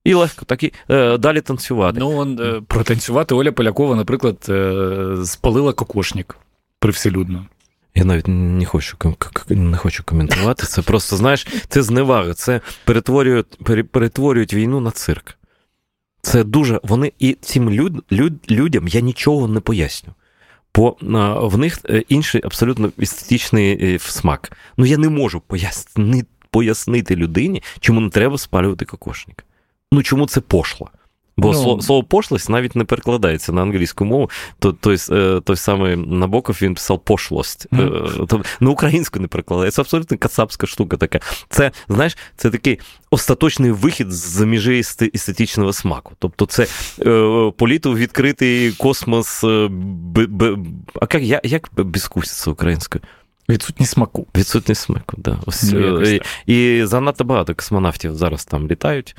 [0.05, 2.01] І легко так і е, далі танцювати.
[2.01, 6.37] Ну, он, е, протанцювати Оля Полякова, наприклад, е, спалила кокошник
[6.83, 7.47] привселюдно.
[7.95, 8.97] Я навіть не хочу
[9.49, 10.67] не хочу коментувати.
[10.67, 13.47] Це просто, знаєш, це зневага, це перетворюють
[13.91, 15.39] перетворюють війну на цирк.
[16.23, 16.81] Це дуже.
[16.83, 20.15] Вони і цим люд, люд, людям я нічого не поясню.
[20.75, 20.97] Бо
[21.43, 24.53] в них е, інший абсолютно естетичний е, смак.
[24.77, 29.45] Ну я не можу пояснити, пояснити людині, чому не треба спалювати кокошник.
[29.93, 30.91] Ну чому це пошло?
[31.37, 34.31] Бо ну, слово пошлость навіть не перекладається на англійську мову.
[34.59, 37.67] То, той, е, той самий Набоков він писав пошлость.
[37.73, 38.27] Mm.
[38.27, 39.77] То, на українську не перекладається.
[39.77, 41.21] Це абсолютно кацапська штука така.
[41.49, 44.79] Це, знаєш, це такий остаточний вихід з межі
[45.15, 46.13] естетичного смаку.
[46.19, 46.67] Тобто, це
[47.01, 49.45] е, політу відкритий космос.
[49.45, 50.59] Е, б, б,
[51.01, 53.03] а як як безкуситься українською?
[53.49, 54.27] Відсутність смаку.
[54.37, 55.39] Відсутність смаку, да.
[55.47, 59.17] Ось, ну, і, і занадто багато космонавтів зараз там літають.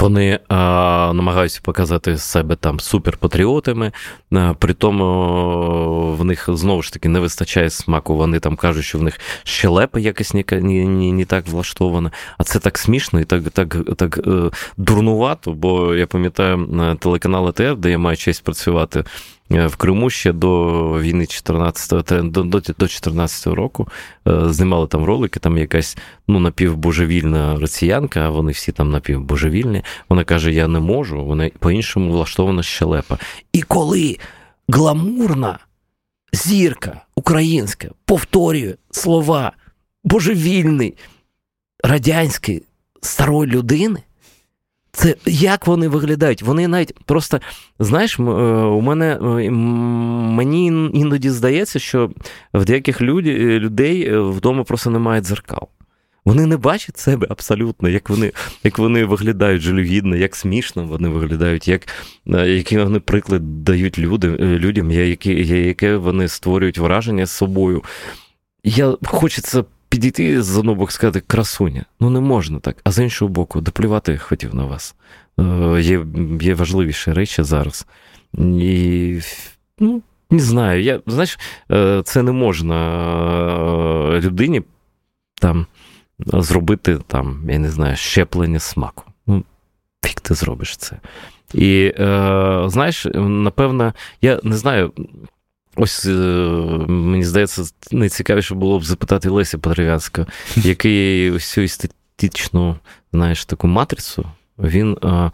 [0.00, 3.92] Вони а, намагаються показати себе там суперпатріотами,
[4.32, 8.16] а, при тому в них знову ж таки не вистачає смаку.
[8.16, 12.10] Вони там кажуть, що в них щелепа якось не, не, не, не так влаштована.
[12.38, 15.52] А це так смішно і так так, так е, дурнувато.
[15.52, 19.04] Бо я пам'ятаю телеканал АТР, де я маю честь працювати Е,
[19.50, 23.88] в Криму ще до війни 14 до, до 14-го року
[24.28, 25.96] е, знімали там ролики, там якась
[26.28, 29.82] ну, напівбожевільна росіянка, вони всі там напівбожевільні.
[30.08, 33.18] Вона каже: Я не можу, вона по-іншому влаштована щелепа.
[33.52, 34.18] І коли
[34.68, 35.58] гламурна
[36.32, 39.52] зірка українська повторює слова
[40.04, 40.94] божевільний
[41.84, 42.62] радянський
[43.00, 44.02] старої людини.
[44.94, 46.42] Це як вони виглядають?
[46.42, 47.40] Вони навіть просто,
[47.78, 52.10] знаєш, е, у мене е, мені іноді здається, що
[52.54, 53.04] в деяких е,
[53.58, 55.68] людей вдома просто немає дзеркал.
[56.24, 58.32] Вони не бачать себе абсолютно, як вони
[58.64, 61.82] як вони виглядають жалюгідно, як смішно вони виглядають, як,
[62.26, 67.82] який вони приклад дають люди, людям, яке вони створюють враження з собою.
[68.64, 71.84] Я Хочеться підійти з одного боку сказати красуня.
[72.00, 72.76] Ну не можна так.
[72.84, 74.94] А з іншого боку, доплювати хотів на вас.
[75.40, 76.06] Е, є
[76.40, 77.86] є важливіші речі зараз.
[78.38, 79.20] І
[79.78, 80.82] ну, не знаю.
[80.82, 81.38] Я, Знаєш,
[81.70, 82.76] е, це не можна
[84.16, 84.62] е, людині
[85.40, 85.66] там
[86.18, 89.04] зробити там, я не знаю, щеплення смаку.
[89.26, 89.44] Ну,
[90.04, 90.96] фік ти зробиш це.
[91.52, 94.92] І е, знаєш, напевно, я не знаю.
[95.76, 96.04] Ось
[96.88, 102.76] мені здається, найцікавіше було б запитати Леся Подерев'янська, який ось цю естетичну,
[103.12, 104.26] знаєш, таку матрицю
[104.58, 105.30] він е,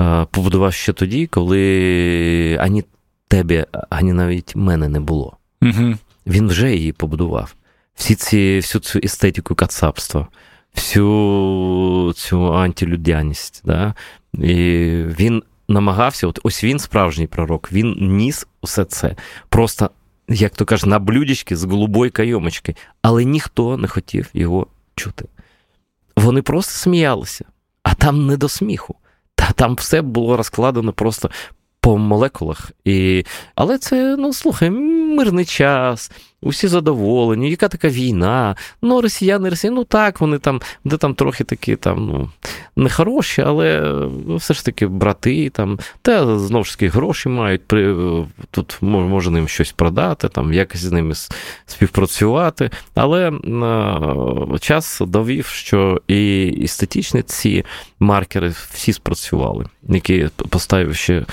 [0.00, 2.84] е, побудував ще тоді, коли ані
[3.28, 5.36] тебе, ані навіть мене не було.
[5.62, 5.94] Угу.
[6.26, 7.54] Він вже її побудував.
[7.94, 10.26] Всі ці, Всю цю естетику кацапства,
[10.74, 13.62] всю цю антилюдяність.
[13.64, 13.94] Да?
[14.34, 14.54] І
[15.20, 19.16] він намагався, от ось він справжній пророк, він ніс усе це.
[19.48, 19.90] Просто,
[20.28, 25.24] як то кажуть, на блюдечки з голубої кайомочки, але ніхто не хотів його чути.
[26.16, 27.44] Вони просто сміялися,
[27.82, 28.94] а там не до сміху.
[29.34, 31.30] Та там все було розкладено просто
[31.84, 32.70] по молекулах.
[32.84, 33.24] І...
[33.54, 36.10] Але це, ну слухай, мирний час,
[36.42, 38.56] усі задоволені, яка така війна?
[38.82, 42.30] Ну, росіяни, росіяни, ну так, вони там, де там трохи такі там, ну,
[42.76, 43.80] нехороші, але
[44.26, 47.96] ну, все ж таки брати, там, та знову ж таки гроші мають, при,
[48.50, 51.14] тут можна їм щось продати, там, якось з ними
[51.66, 52.70] співпрацювати.
[52.94, 57.64] Але а, час довів, що і естетичні ці
[58.00, 61.24] маркери всі спрацювали, які поставив ще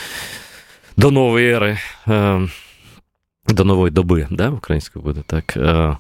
[0.98, 1.78] до нової ери.
[2.08, 2.42] Е,
[3.48, 5.58] до нової доби, да, українською буде так.
[5.58, 5.98] Е,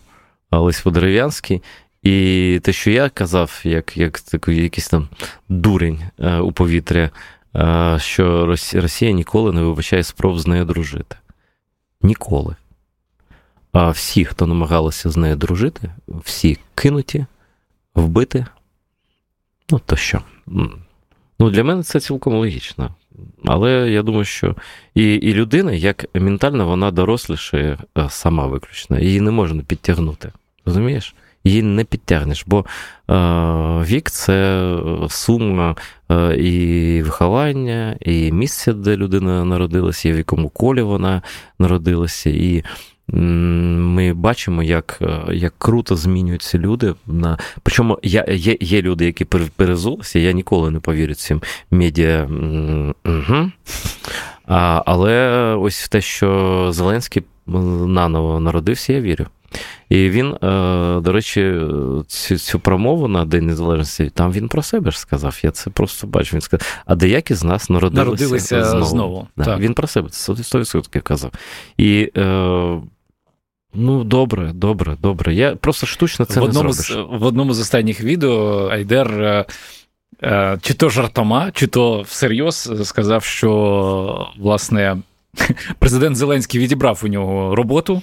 [0.51, 1.61] Олесь Подерев'янський.
[2.03, 5.07] І те, що я казав, як як такий якийсь там
[5.49, 7.09] дурень е, у повітря,
[7.55, 11.15] е, що Росія ніколи не вибачає спроб з нею дружити.
[12.01, 12.55] Ніколи.
[13.73, 17.25] А всі, хто намагалися з нею дружити, всі кинуті,
[17.95, 18.45] вбити.
[19.69, 20.21] Ну, то що?
[21.39, 22.95] Ну, Для мене це цілком логічно.
[23.45, 24.55] Але я думаю, що
[24.95, 28.99] і і людина, як ментально, вона дорослішає е, сама виключно.
[28.99, 30.31] Її не можна підтягнути.
[30.65, 31.15] Розумієш?
[31.43, 33.13] Її не підтягнеш, бо е,
[33.83, 34.65] вік це
[35.09, 35.75] сума
[36.11, 41.21] е, і виховання, і місце, де людина народилася, і в якому колі вона
[41.59, 42.29] народилася.
[42.29, 42.63] І
[43.13, 45.01] ми бачимо, як
[45.31, 46.93] як круто змінюються люди.
[47.07, 47.37] На...
[47.63, 49.25] Причому я, є є люди, які
[49.55, 52.27] перезулися, я ніколи не повірю цим медіа.
[53.05, 53.51] Угу.
[54.45, 59.25] А, Але ось в те, що Зеленський наново народився, я вірю.
[59.89, 60.37] І він, е,
[61.01, 61.61] до речі,
[62.07, 65.39] цю цю промову на День Незалежності, там він про себе ж сказав.
[65.43, 66.33] Я це просто бачу.
[66.33, 68.85] Він сказав, а деякі з нас народилися, народилися знову.
[68.85, 69.27] знову.
[69.37, 69.59] Да, так.
[69.59, 71.31] Він про себе це 100% казав.
[71.77, 72.81] І е,
[73.73, 75.33] Ну, добре, добре, добре.
[75.33, 76.75] Я просто штучно це в не зробиш.
[76.75, 79.45] З, в одному з останніх відео Айдер е,
[80.23, 84.97] е, чи то жартома, чи то всерйоз сказав, що власне
[85.79, 88.01] президент Зеленський відібрав у нього роботу,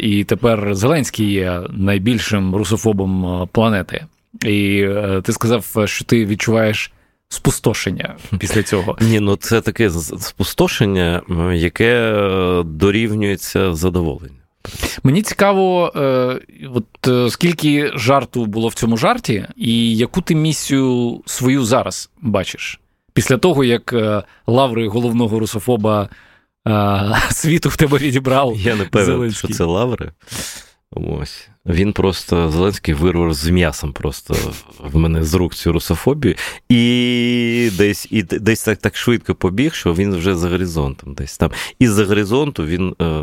[0.00, 4.06] і тепер Зеленський є найбільшим русофобом е, планети.
[4.44, 6.92] І е, ти сказав, що ти відчуваєш.
[7.28, 8.96] Спустошення після цього.
[9.00, 11.22] Ні, ну це таке спустошення,
[11.54, 14.34] яке е, дорівнюється задоволенню.
[15.02, 16.40] Мені цікаво, е,
[16.74, 22.80] от е, скільки жарту було в цьому жарті, і яку ти місію свою зараз бачиш?
[23.12, 26.08] Після того, як е, лаври головного русофоба
[27.30, 28.56] світу в тебе відібрав.
[28.56, 30.12] Я не певен, що це лаври.
[30.90, 31.48] Ось.
[31.66, 34.36] Він просто Зеленський вирвав з м'ясом просто
[34.80, 36.34] в мене з рук цю русофобію,
[36.68, 41.14] і десь і десь так так швидко побіг, що він вже за горизонтом.
[41.14, 41.50] Десь там.
[41.78, 43.22] І за горизонту він е,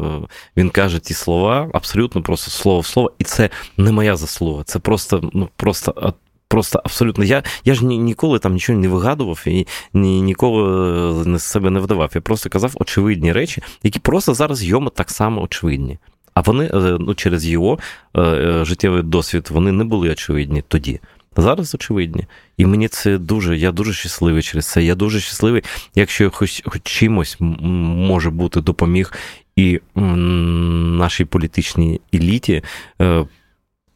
[0.57, 4.63] він каже ті слова, абсолютно просто слово в слово, і це не моя заслуга.
[4.63, 6.13] Це просто, ну просто.
[6.51, 7.23] Просто абсолютно.
[7.23, 11.79] Я я ж ні, ніколи там нічого не вигадував і ні, ніколи з себе не
[11.79, 12.11] вдавав.
[12.15, 15.97] Я просто казав очевидні речі, які просто зараз йому так само очевидні.
[16.33, 17.79] А вони е, ну, через його
[18.15, 20.99] е, е, життєвий досвід вони не були очевидні тоді.
[21.37, 22.25] Зараз очевидні.
[22.57, 24.83] І мені це дуже, я дуже щасливий через це.
[24.83, 25.63] Я дуже щасливий,
[25.95, 29.13] якщо хоч, хоч чимось може бути допоміг
[29.55, 32.63] і нашій політичній еліті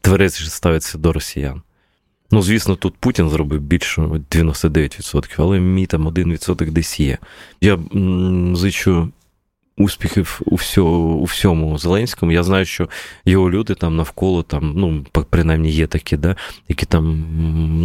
[0.02, 1.62] тверезіше ставиться до росіян.
[2.36, 7.17] Ну, звісно, тут Путін зробив більше 99%, але мій там 1% десь є.
[7.62, 7.80] Я
[8.54, 9.10] зичу
[9.78, 12.32] успіхів у всьому, у всьому Зеленському.
[12.32, 12.90] Я знаю, що
[13.26, 16.36] його люди там навколо там, ну, принаймні є такі, да,
[16.70, 17.26] які там,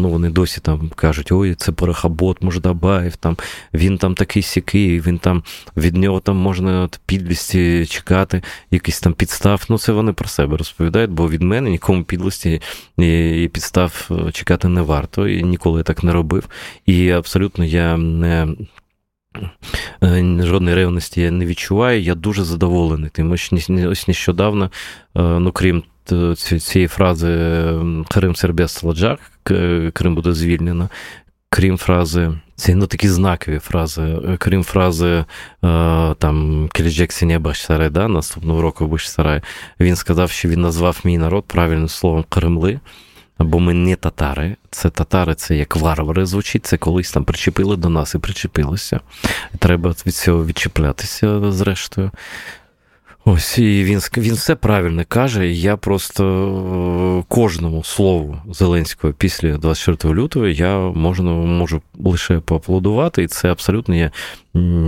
[0.01, 3.37] ну, вони досі там кажуть, ой, це Порохобот, Мождабаєв, там,
[3.75, 5.43] він там такий сякий, він там
[5.77, 9.65] від нього там можна підлісті чекати, якийсь там підстав.
[9.69, 12.63] Ну, це вони про себе розповідають, бо від мене нікому підлості
[12.99, 15.29] і підстав чекати не варто.
[15.29, 16.49] І ніколи так не робив.
[16.87, 18.49] І абсолютно я не
[20.41, 22.03] Жодної ревності я не відчуваю.
[22.03, 23.11] Я дуже задоволений.
[23.11, 24.71] Тим ось нещодавно,
[25.15, 25.83] ну крім
[26.61, 27.29] цієї фрази
[28.09, 29.21] Крим Сербес Сладжак,
[29.93, 30.89] Крим буде звільнено,
[31.51, 35.25] крім фрази, це ну такі знакові фрази, крім фрази
[36.19, 38.99] там Келіджек Сінєба Сарай, да, наступного року в
[39.81, 42.81] він сказав, що він назвав мій народ правильним словом Кремли.
[43.41, 47.89] Бо ми не татари, це татари, це як варвари звучить, це колись там причепили до
[47.89, 49.01] нас і причепилися.
[49.59, 52.11] Треба від цього відчіплятися, зрештою.
[53.33, 55.49] Ось і він він все правильно каже.
[55.49, 63.27] Я просто е, кожному слову Зеленського після 24 лютого я можу, можу лише поаплодувати, і
[63.27, 64.11] це абсолютно я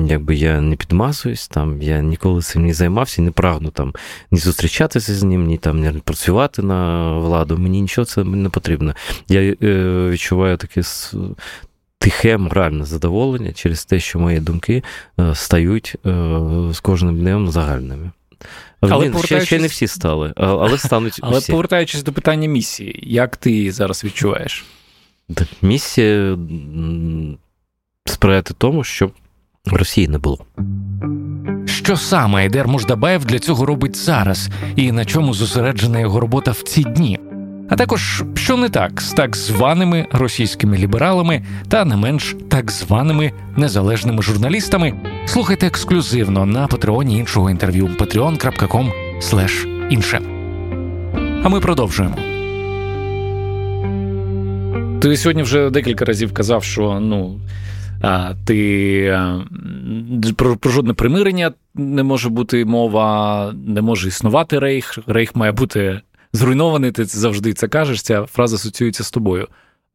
[0.06, 3.94] якби я не підмазуюсь, там я ніколи цим не займався, не прагну там
[4.30, 7.58] ні зустрічатися з ним, ні там не працювати на владу.
[7.58, 8.94] Мені нічого це не потрібно.
[9.28, 9.56] Я е,
[10.10, 10.82] відчуваю таке.
[11.98, 14.82] Тихе моральне задоволення через те, що мої думки
[15.20, 15.96] е, стають
[16.70, 18.10] з кожним днем загальними.
[18.80, 19.48] Але Блін, повертаючись...
[19.48, 21.18] ще, ще не всі стали, але стануть.
[21.22, 21.52] Але всі.
[21.52, 24.64] повертаючись до питання місії, як ти її зараз відчуваєш?
[25.62, 26.38] Місія
[28.04, 29.12] сприяти тому, щоб
[29.66, 30.38] Росії не було.
[31.66, 36.62] Що саме Айдер Муждабаєв для цього робить зараз, і на чому зосереджена його робота в
[36.62, 37.18] ці дні?
[37.72, 43.32] А також що не так з так званими російськими лібералами та не менш так званими
[43.56, 44.94] незалежними журналістами,
[45.26, 48.92] слухайте ексклюзивно на патреоні іншого інтерв'ю patreon.com
[49.90, 50.20] інше.
[51.42, 52.16] А ми продовжуємо.
[55.00, 57.40] Ти сьогодні вже декілька разів казав, що ну.
[58.02, 59.18] А, ти
[60.36, 64.98] про, про жодне примирення не може бути мова, не може існувати рейх.
[65.06, 66.00] Рейх має бути
[66.32, 69.48] зруйнований, ти завжди це кажеш, ця фраза асоціюється з тобою.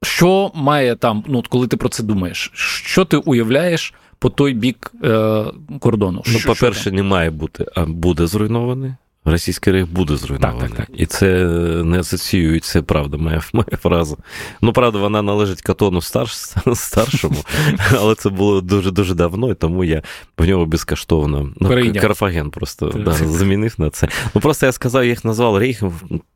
[0.03, 4.91] Що має там, ну коли ти про це думаєш, що ти уявляєш по той бік
[5.03, 5.43] е,
[5.79, 6.23] кордону?
[6.27, 8.93] Ну, що, по-перше, що не має бути, а буде зруйнований.
[9.31, 10.61] Російський рейх буде зруйнований.
[10.61, 10.99] Так, так, так.
[10.99, 11.45] І це
[11.83, 14.15] не асоціюється, правда, моя моя фраза.
[14.61, 16.31] Ну, правда, вона належить Катону старш,
[16.73, 17.43] старшому,
[17.97, 20.01] але це було дуже-дуже давно, і тому я
[20.37, 21.49] в нього безкоштовно.
[21.59, 24.07] Ну, Карфаген просто да, замінив на це.
[24.35, 25.93] Ну, просто я сказав, я їх назвав рейхом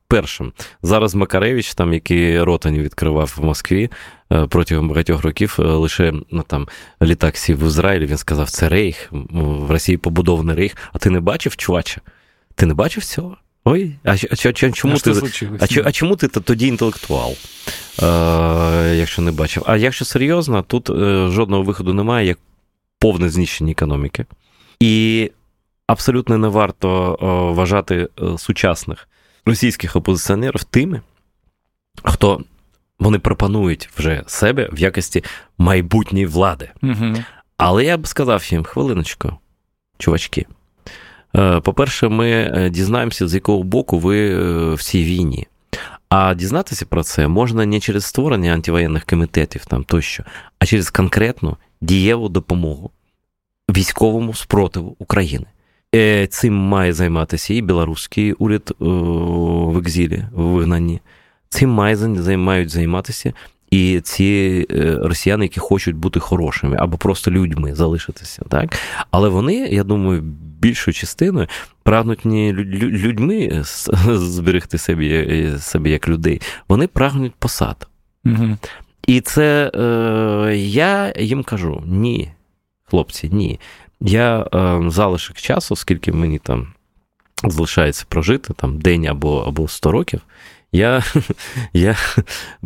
[0.07, 0.53] першим.
[0.83, 3.89] Зараз Макаревич, там, який ротані відкривав в Москві
[4.31, 6.67] е, протягом багатьох років, е, лише ну, там,
[7.01, 11.19] літак сів в Ізраїлі, він сказав, це рейх, в Росії побудований рейх, а ти не
[11.19, 12.01] бачив, чувача?
[12.55, 13.37] Ти не бачив цього?
[13.65, 14.15] Ой, а, а,
[14.49, 15.11] а чому а ти
[15.59, 17.35] а, а чому ти тоді інтелектуал,
[18.03, 19.63] е, якщо не бачив?
[19.65, 22.39] А якщо серйозно, тут е, жодного виходу немає, як
[22.99, 24.25] повне знищення економіки.
[24.79, 25.31] І
[25.87, 27.25] абсолютно не варто е,
[27.55, 29.07] вважати е, сучасних
[29.45, 31.01] російських опозиціонерів тими,
[32.03, 32.43] хто
[32.99, 35.23] вони пропонують вже себе в якості
[35.57, 36.69] майбутньої влади.
[36.83, 37.15] Угу.
[37.57, 39.37] Але я б сказав їм хвилиночку,
[39.97, 40.45] чувачки.
[41.35, 45.47] Е, по-перше, ми е, дізнаємося, з якого боку ви е, в цій війні.
[46.09, 50.23] А дізнатися про це можна не через створення антивоєнних комітетів там тощо,
[50.59, 52.91] а через конкретну дієву допомогу
[53.69, 55.45] військовому спротиву України.
[56.29, 60.99] Цим має займатися і білоруський уряд в екзілі, в вигнанні.
[61.49, 61.97] Цим має
[62.37, 63.33] мають займатися
[63.71, 64.65] і ці
[65.01, 68.77] росіяни, які хочуть бути хорошими або просто людьми залишитися, так
[69.11, 70.23] але вони, я думаю,
[70.61, 71.47] більшою частиною
[71.83, 73.61] прагнуть не людьми
[74.07, 77.87] зберегти собі е, собі як людей, вони прагнуть посад.
[78.25, 78.57] Угу.
[79.07, 82.31] І це е, я їм кажу: ні,
[82.83, 83.59] хлопці, ні.
[84.01, 86.73] Я е, залишок часу, скільки мені там
[87.43, 90.21] залишається прожити, там день або або 100 років.
[90.71, 91.03] Я
[91.73, 91.95] я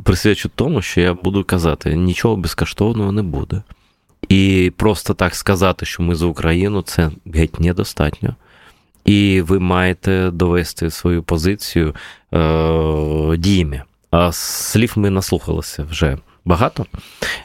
[0.04, 3.62] присвячу тому, що я буду казати, нічого безкоштовного не буде.
[4.30, 8.36] І просто так сказати, що ми за Україну, це геть недостатньо.
[9.05, 11.95] І ви маєте довести свою позицію
[12.34, 13.82] е, діями.
[14.11, 16.86] А слів ми наслухалися вже багато.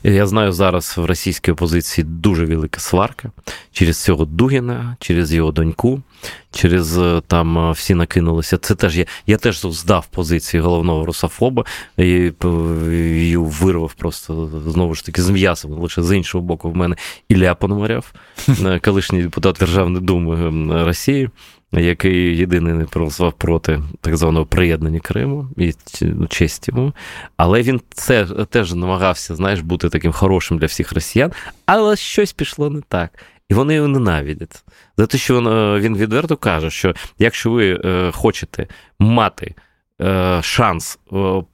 [0.03, 3.31] Я знаю, зараз в російській опозиції дуже велика сварка
[3.72, 6.03] через цього Дугіна, через його доньку,
[6.51, 8.59] через е, там е, всі накинулися.
[8.59, 11.64] Це теж я я теж здав позиції головного русофоба
[11.97, 12.33] і
[12.91, 16.97] її вирвав просто знову ж таки з м'ясом, лише з іншого боку, в мене
[17.29, 18.12] Ілля Пономарєв,
[18.49, 21.29] е, колишній депутат Державної думи Росії
[21.73, 26.93] який єдиний не проголосував проти так званого приєднання Криму і ну, честь йому.
[27.37, 31.33] Але він це теж намагався, знаєш, бути таким хорошим для всіх росіян,
[31.66, 33.11] але щось пішло не так.
[33.51, 34.65] І вони його ненавидять.
[34.97, 35.41] За те, що
[35.81, 38.67] він, е, відверто каже, що якщо ви е, хочете
[38.99, 39.55] мати
[40.01, 40.99] е, шанс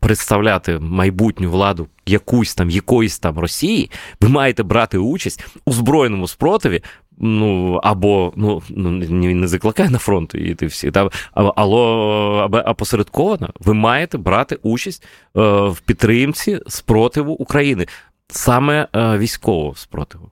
[0.01, 3.91] представляти майбутню владу якусь там, якоїсь там Росії,
[4.21, 6.83] ви маєте брати участь у збройному спротиві.
[7.19, 14.19] Ну, або ну, ну не закликає на фронт йти всі, там, або опосередковано, ви маєте
[14.19, 17.87] брати участь в підтримці спротиву України,
[18.29, 20.31] саме військового спротиву.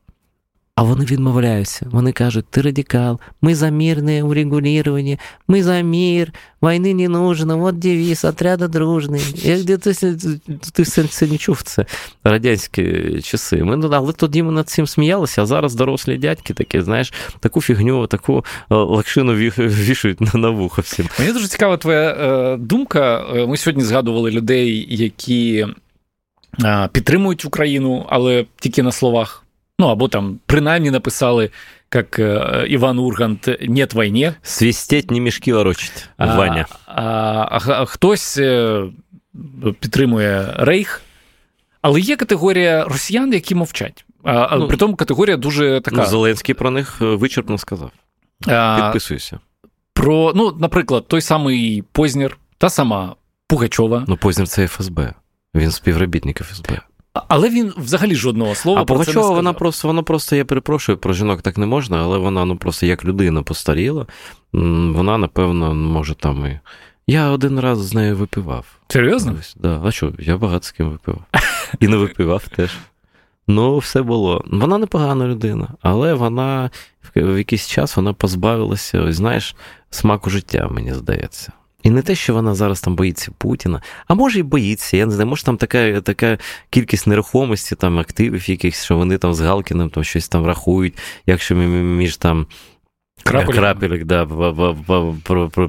[0.77, 1.87] А вони відмовляються.
[1.91, 5.19] Вони кажуть, ти радикал, ми за мирне урегулювання,
[5.49, 9.21] ми за мир, війни не нужно, от девіз, отряда дружний.
[9.35, 9.77] Я, ти,
[10.73, 11.87] ти все це не чув, це
[12.25, 13.65] радянські часи.
[13.65, 17.61] Ми, ну, але тоді ми над цим сміялися, а зараз дорослі дядьки такі, знаєш, таку
[17.61, 21.09] фігню, таку е, лакшину вішують на, вухо всім.
[21.19, 23.25] Мені дуже цікава твоя е, думка.
[23.35, 25.67] Е, ми сьогодні згадували людей, які
[26.93, 29.44] підтримують Україну, але тільки на словах.
[29.79, 31.51] Ну, або там принаймні написали,
[31.95, 34.33] як э, Іван Ургант «Нет війні».
[34.43, 36.67] Свістеть не мішки ворочить, Ваня.
[36.87, 38.91] А, а, а хтось э,
[39.81, 41.03] підтримує Рейх,
[41.83, 44.05] але є категорія росіян, які мовчать.
[44.25, 45.97] А, ну, При тому категорія дуже така.
[45.97, 47.91] Ну, Зеленський про них е, вичерпно сказав.
[48.47, 49.39] А, Підписуюся.
[49.93, 53.17] Про, ну, наприклад, той самий Познір, та сама
[53.47, 54.05] Пугачова.
[54.09, 55.15] Ну, Познір це ФСБ.
[55.55, 56.81] Він співробітник ФСБ.
[57.29, 58.81] Але він взагалі жодного слова.
[58.81, 62.19] А про чого вона просто, вона просто, я перепрошую, про жінок так не можна, але
[62.19, 64.07] вона ну просто як людина постаріла.
[64.53, 66.61] Вона, напевно, може там і.
[67.07, 68.67] Я один раз з нею випивав.
[68.89, 69.37] Серйозно?
[69.57, 69.81] Да.
[69.85, 71.25] А що, я багато з ким випивав.
[71.81, 72.71] І не випивав теж.
[73.49, 74.45] Ну, все було.
[74.47, 76.71] Вона непогана людина, але вона
[77.17, 79.57] в якийсь час вона позбавилася, ось знаєш,
[79.91, 81.53] смаку життя, мені здається.
[81.85, 84.97] І не те, що вона зараз там боїться Путіна, а може і боїться.
[84.97, 86.39] Я не знаю, може там така така
[86.71, 91.55] кількість нерухомості, там активів, якихось, що вони там з Галкіним там щось там рахують, якщо
[91.55, 92.47] між там.
[93.23, 94.27] Крапелек, да,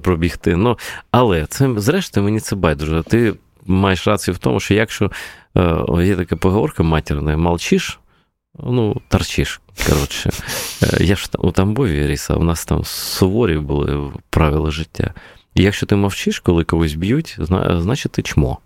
[0.02, 0.56] пробігти.
[0.56, 0.78] Ну,
[1.12, 3.04] Але це, зрештою, мені це байдуже.
[3.08, 3.34] Ти
[3.66, 5.12] маєш рацію в тому, що якщо
[5.58, 8.00] е, є така поговорка матерна, молчиш,
[8.64, 9.62] ну, торчиш.
[9.90, 10.30] Коротше,
[10.84, 15.14] е, я ж у Тамбові ріс, а у нас там суворі були правила життя.
[15.56, 17.38] І якщо ти мовчиш, коли когось б'ють,
[17.70, 18.60] значить ти чмо.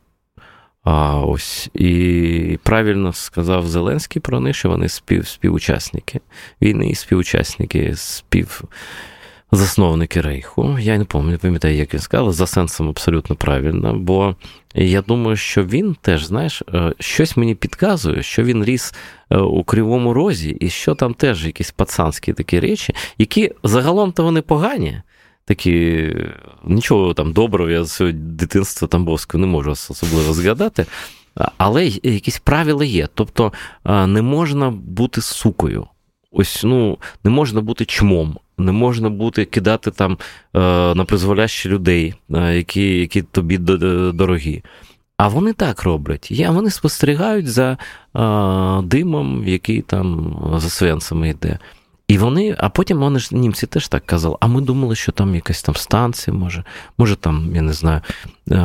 [0.84, 6.20] А ось і правильно сказав Зеленський про них, що вони спів, співучасники
[6.62, 10.78] війни, співучасники, співзасновники Рейху.
[10.80, 13.94] Я не пам'ятаю, як він сказав, за сенсом абсолютно правильно.
[13.94, 14.36] Бо
[14.76, 18.94] я думаю, що він теж, знаєш, е, щось мені підказує, що він ріс
[19.30, 24.42] е, у Кривому Розі, і що там теж якісь пацанські такі речі, які загалом-то вони
[24.42, 25.02] погані
[25.50, 26.16] такі
[26.64, 30.86] нічого там доброго, я з дитинства Тамбовського не можу особливо згадати.
[31.58, 33.08] Але якісь правила є.
[33.14, 33.54] Тобто
[33.86, 35.88] не можна бути сукою.
[36.32, 40.18] Ось ну, не можна бути чмом, не можна бути кидати там
[40.95, 44.64] на призволящі людей, які які тобі дорогі.
[45.18, 46.32] А вони так роблять.
[46.32, 47.78] Я, Вони спостерігають за
[48.84, 51.60] димом, який там за свенцями йде.
[52.10, 55.36] І вони, а потім вони ж німці теж так казали, а ми думали, що там
[55.36, 56.64] якась там станція, може,
[56.97, 58.01] може там, я не знаю,
[58.51, 58.57] е,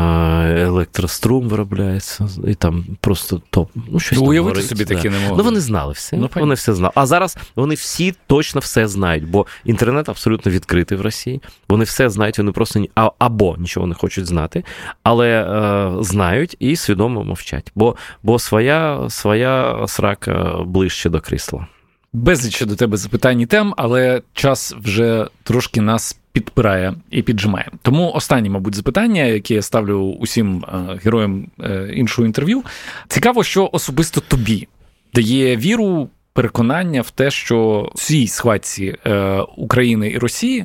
[0.63, 3.71] електрострум виробляється, і там просто топ.
[3.89, 4.95] Ну, щось ну, Уявити собі да.
[4.95, 5.37] таке не можна.
[5.37, 6.17] Ну, вони знали все.
[6.17, 6.93] Ну, вони все знали.
[6.95, 11.41] А зараз вони всі точно все знають, бо інтернет абсолютно відкритий в Росії.
[11.69, 12.85] Вони все знають, вони просто
[13.19, 14.65] або нічого не хочуть знати,
[15.03, 17.73] але е, знають і свідомо мовчать.
[17.75, 21.67] Бо бо своя, своя срака ближче до крісла
[22.15, 27.71] безліч до тебе запитань і тем, але час вже трошки нас підпирає і піджимає.
[27.83, 32.63] Тому останнє, мабуть, запитання, яке я ставлю усім е, героям е, іншого інтерв'ю.
[33.09, 34.69] Цікаво, що особисто тобі
[35.15, 40.65] дає віру, переконання в те, що в цій схватці е, України і Росії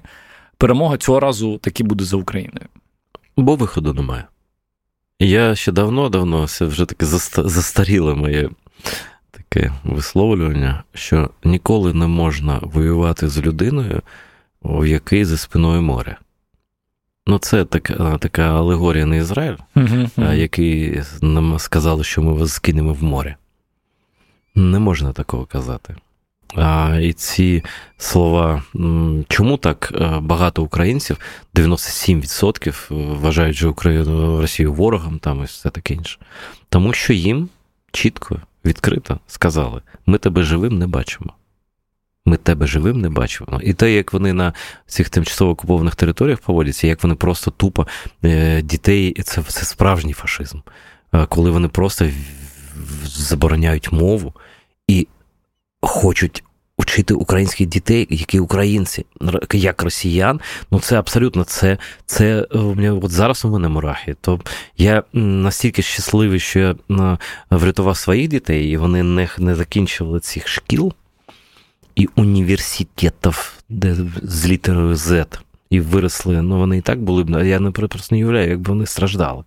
[0.58, 2.66] перемога цього разу таки буде за Україною.
[3.38, 4.24] Бо виходу немає.
[5.20, 8.50] Я ще давно-давно це вже таке застаріле моє
[9.32, 14.01] таке висловлювання, що ніколи не можна воювати з людиною,
[14.61, 16.17] у якій за спиною море.
[17.27, 20.36] Ну, це така така алегорія на Ізраїль, uh-huh, uh-huh.
[20.36, 23.36] який нам сказали, що ми вас скинемо в море.
[24.55, 25.95] Не можна такого казати.
[26.55, 27.63] А, І ці
[27.97, 28.63] слова,
[29.27, 31.17] чому так багато українців,
[31.55, 36.19] 97% вважають що Україну Росію ворогом там і все таке інше.
[36.69, 37.49] Тому що їм
[37.91, 41.34] чітко відкрито сказали: ми тебе живим не бачимо.
[42.26, 43.60] Ми тебе живим не бачимо.
[43.64, 44.53] І те, як вони на
[44.88, 47.88] цих тимчасово окупованих територіях поводяться, як вони просто тупо
[48.26, 50.57] е, дітей, це це справжній фашизм,
[51.14, 52.10] е, коли вони просто
[53.03, 54.34] забороняють мову
[54.88, 55.07] і
[55.82, 56.43] хочуть
[56.80, 59.05] вчити українських дітей, які українці,
[59.53, 60.39] як росіян.
[60.71, 64.15] Ну це абсолютно це це мене от зараз у мене мурахи.
[64.21, 64.39] То
[64.77, 66.75] я настільки щасливий, що я
[67.49, 70.93] врятував своїх дітей, і вони не, не закінчували цих шкіл
[71.95, 75.25] і університетів, де з літерою Z.
[75.69, 77.45] І виросли, ну вони і так були б.
[77.45, 79.43] Я не просто не уявляю, якби вони страждали,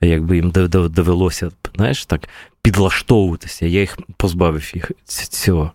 [0.00, 2.28] якби їм довелося, знаєш, так
[2.62, 3.66] підлаштовуватися.
[3.66, 4.92] Я їх позбавив їх
[5.30, 5.72] цього.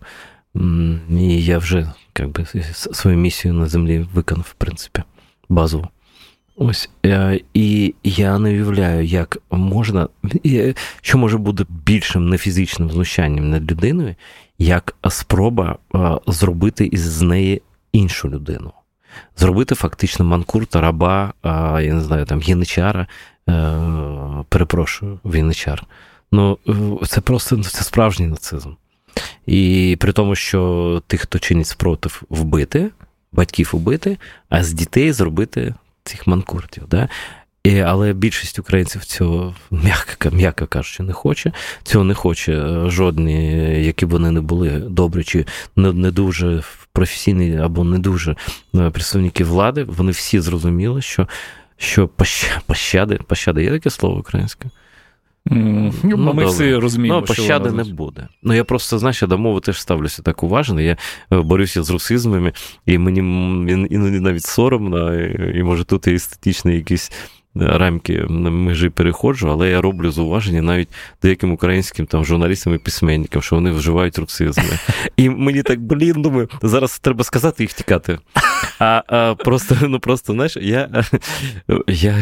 [1.10, 5.02] І я вже якби, свою місію на землі виконав, в принципі,
[5.48, 5.88] базово.
[6.56, 6.90] Ось.
[7.54, 10.08] І я не уявляю, як можна,
[11.00, 14.14] що може бути більшим нефізичним знущанням над людиною,
[14.58, 15.78] як спроба
[16.26, 18.72] зробити із неї іншу людину.
[19.36, 21.32] Зробити фактично манкурта, раба,
[21.80, 23.06] я не знаю, там, яничара,
[23.48, 23.78] е,
[24.48, 25.86] перепрошую, віничар.
[26.32, 26.58] Ну,
[27.08, 28.70] це просто це справжній нацизм.
[29.46, 32.90] І при тому, що тих, хто чинить спротив, вбити,
[33.32, 36.82] батьків убити, а з дітей зробити цих манкуртів.
[36.88, 37.08] Да?
[37.64, 41.52] І, Але більшість українців цього, м'яко м'яко кажучи, не хоче.
[41.82, 45.46] Цього не хоче е, жодні, які б вони не були добрі, чи
[45.76, 46.62] не, не дуже
[46.92, 48.36] професійні або не дуже
[48.74, 49.84] е, представники влади.
[49.84, 51.28] Вони всі зрозуміли, що
[51.76, 52.08] що
[52.66, 54.68] пощади, пощади, є таке слово українське?
[55.50, 56.46] Mm, ну, Ми добре.
[56.46, 58.28] всі розуміємо, Ну, пощади не буде.
[58.42, 60.80] Ну, я просто, знаєш, я до мови теж ставлюся так уважно.
[60.80, 60.96] Я
[61.32, 62.52] е, борюся з русизмами,
[62.86, 63.18] і мені
[63.90, 65.14] іноді навіть соромно,
[65.54, 67.12] і, може тут і естетичний якийсь
[67.54, 70.88] рамки межі переходжу, але я роблю зауваження навіть
[71.22, 74.78] деяким українським там журналістам і письменникам, що вони вживають русизми.
[75.16, 78.18] І мені так, блін, думаю, зараз треба сказати і втікати.
[78.78, 81.04] А а просто, ну просто, знаєш, я.
[81.88, 82.16] я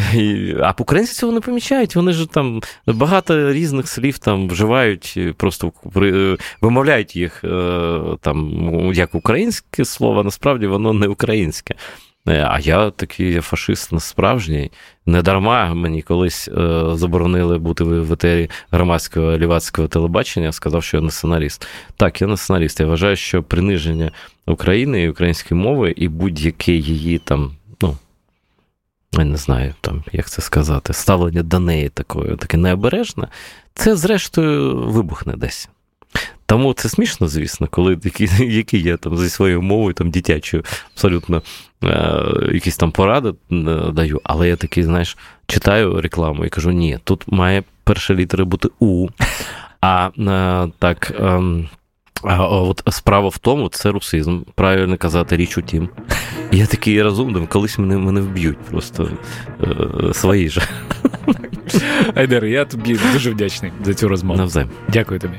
[0.62, 1.96] А українці цього не помічають.
[1.96, 5.72] Вони ж там багато різних слів там вживають, просто
[6.60, 8.50] вимовляють їх е, там
[8.94, 11.74] як українське слово, насправді воно не українське.
[12.28, 14.70] Е, а я такий фашист справжній.
[15.06, 21.02] Не дарма мені колись е, заборонили бути в етері громадського лівацького телебачення, сказав, що я
[21.02, 21.66] націоналіст.
[21.96, 22.80] Так, я націоналіст.
[22.80, 24.10] Я вважаю, що приниження
[24.46, 27.96] України і української мови і будь-яке її там, ну.
[29.12, 33.28] Я не знаю, там, як це сказати, ставлення до неї такою, таке необережне,
[33.74, 35.68] це, зрештою, вибухне десь.
[36.46, 40.64] Тому це смішно, звісно, коли які, які я там зі своєю мовою там дитячою
[40.94, 41.42] абсолютно
[41.84, 42.22] е,
[42.52, 43.34] якісь там поради е,
[43.92, 45.16] даю, але я такий, знаєш,
[45.46, 49.08] читаю рекламу і кажу: ні, тут має перша літера бути У.
[49.80, 51.10] А е, так.
[51.20, 51.42] Е,
[52.22, 55.88] а от справа в тому, це русизм, правильно казати річ у тім.
[56.52, 59.10] Я такий розумний, колись мене мене вб'ють просто
[59.62, 60.68] е, свої ж.
[62.14, 64.38] Айдер, я тобі дуже вдячний за цю розмову.
[64.38, 64.70] Навзаєм.
[64.88, 65.34] Дякую тобі.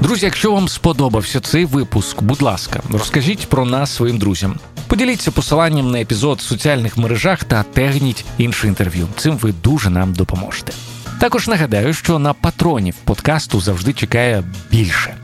[0.00, 4.58] Друзі, якщо вам сподобався цей випуск, будь ласка, розкажіть про нас своїм друзям.
[4.86, 9.08] Поділіться посиланням на епізод в соціальних мережах та тегніть інше інтерв'ю.
[9.16, 10.72] Цим ви дуже нам допоможете.
[11.20, 15.14] Також нагадаю, що на патронів подкасту завжди чекає більше.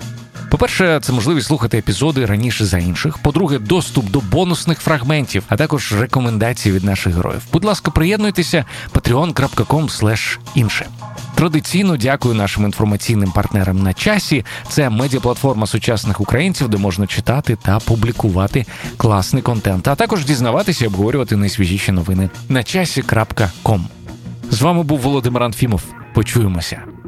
[0.50, 3.18] По-перше, це можливість слухати епізоди раніше за інших.
[3.18, 7.42] По-друге, доступ до бонусних фрагментів, а також рекомендації від наших героїв.
[7.52, 10.86] Будь ласка, приєднуйтеся patreon.com інше.
[11.34, 14.44] Традиційно дякую нашим інформаційним партнерам на часі.
[14.68, 20.88] Це медіаплатформа сучасних українців, де можна читати та публікувати класний контент, а також дізнаватися і
[20.88, 23.88] обговорювати найсвіжіші новини на часі.ком.
[24.50, 25.82] З вами був Володимир Анфімов.
[26.14, 26.99] Почуємося.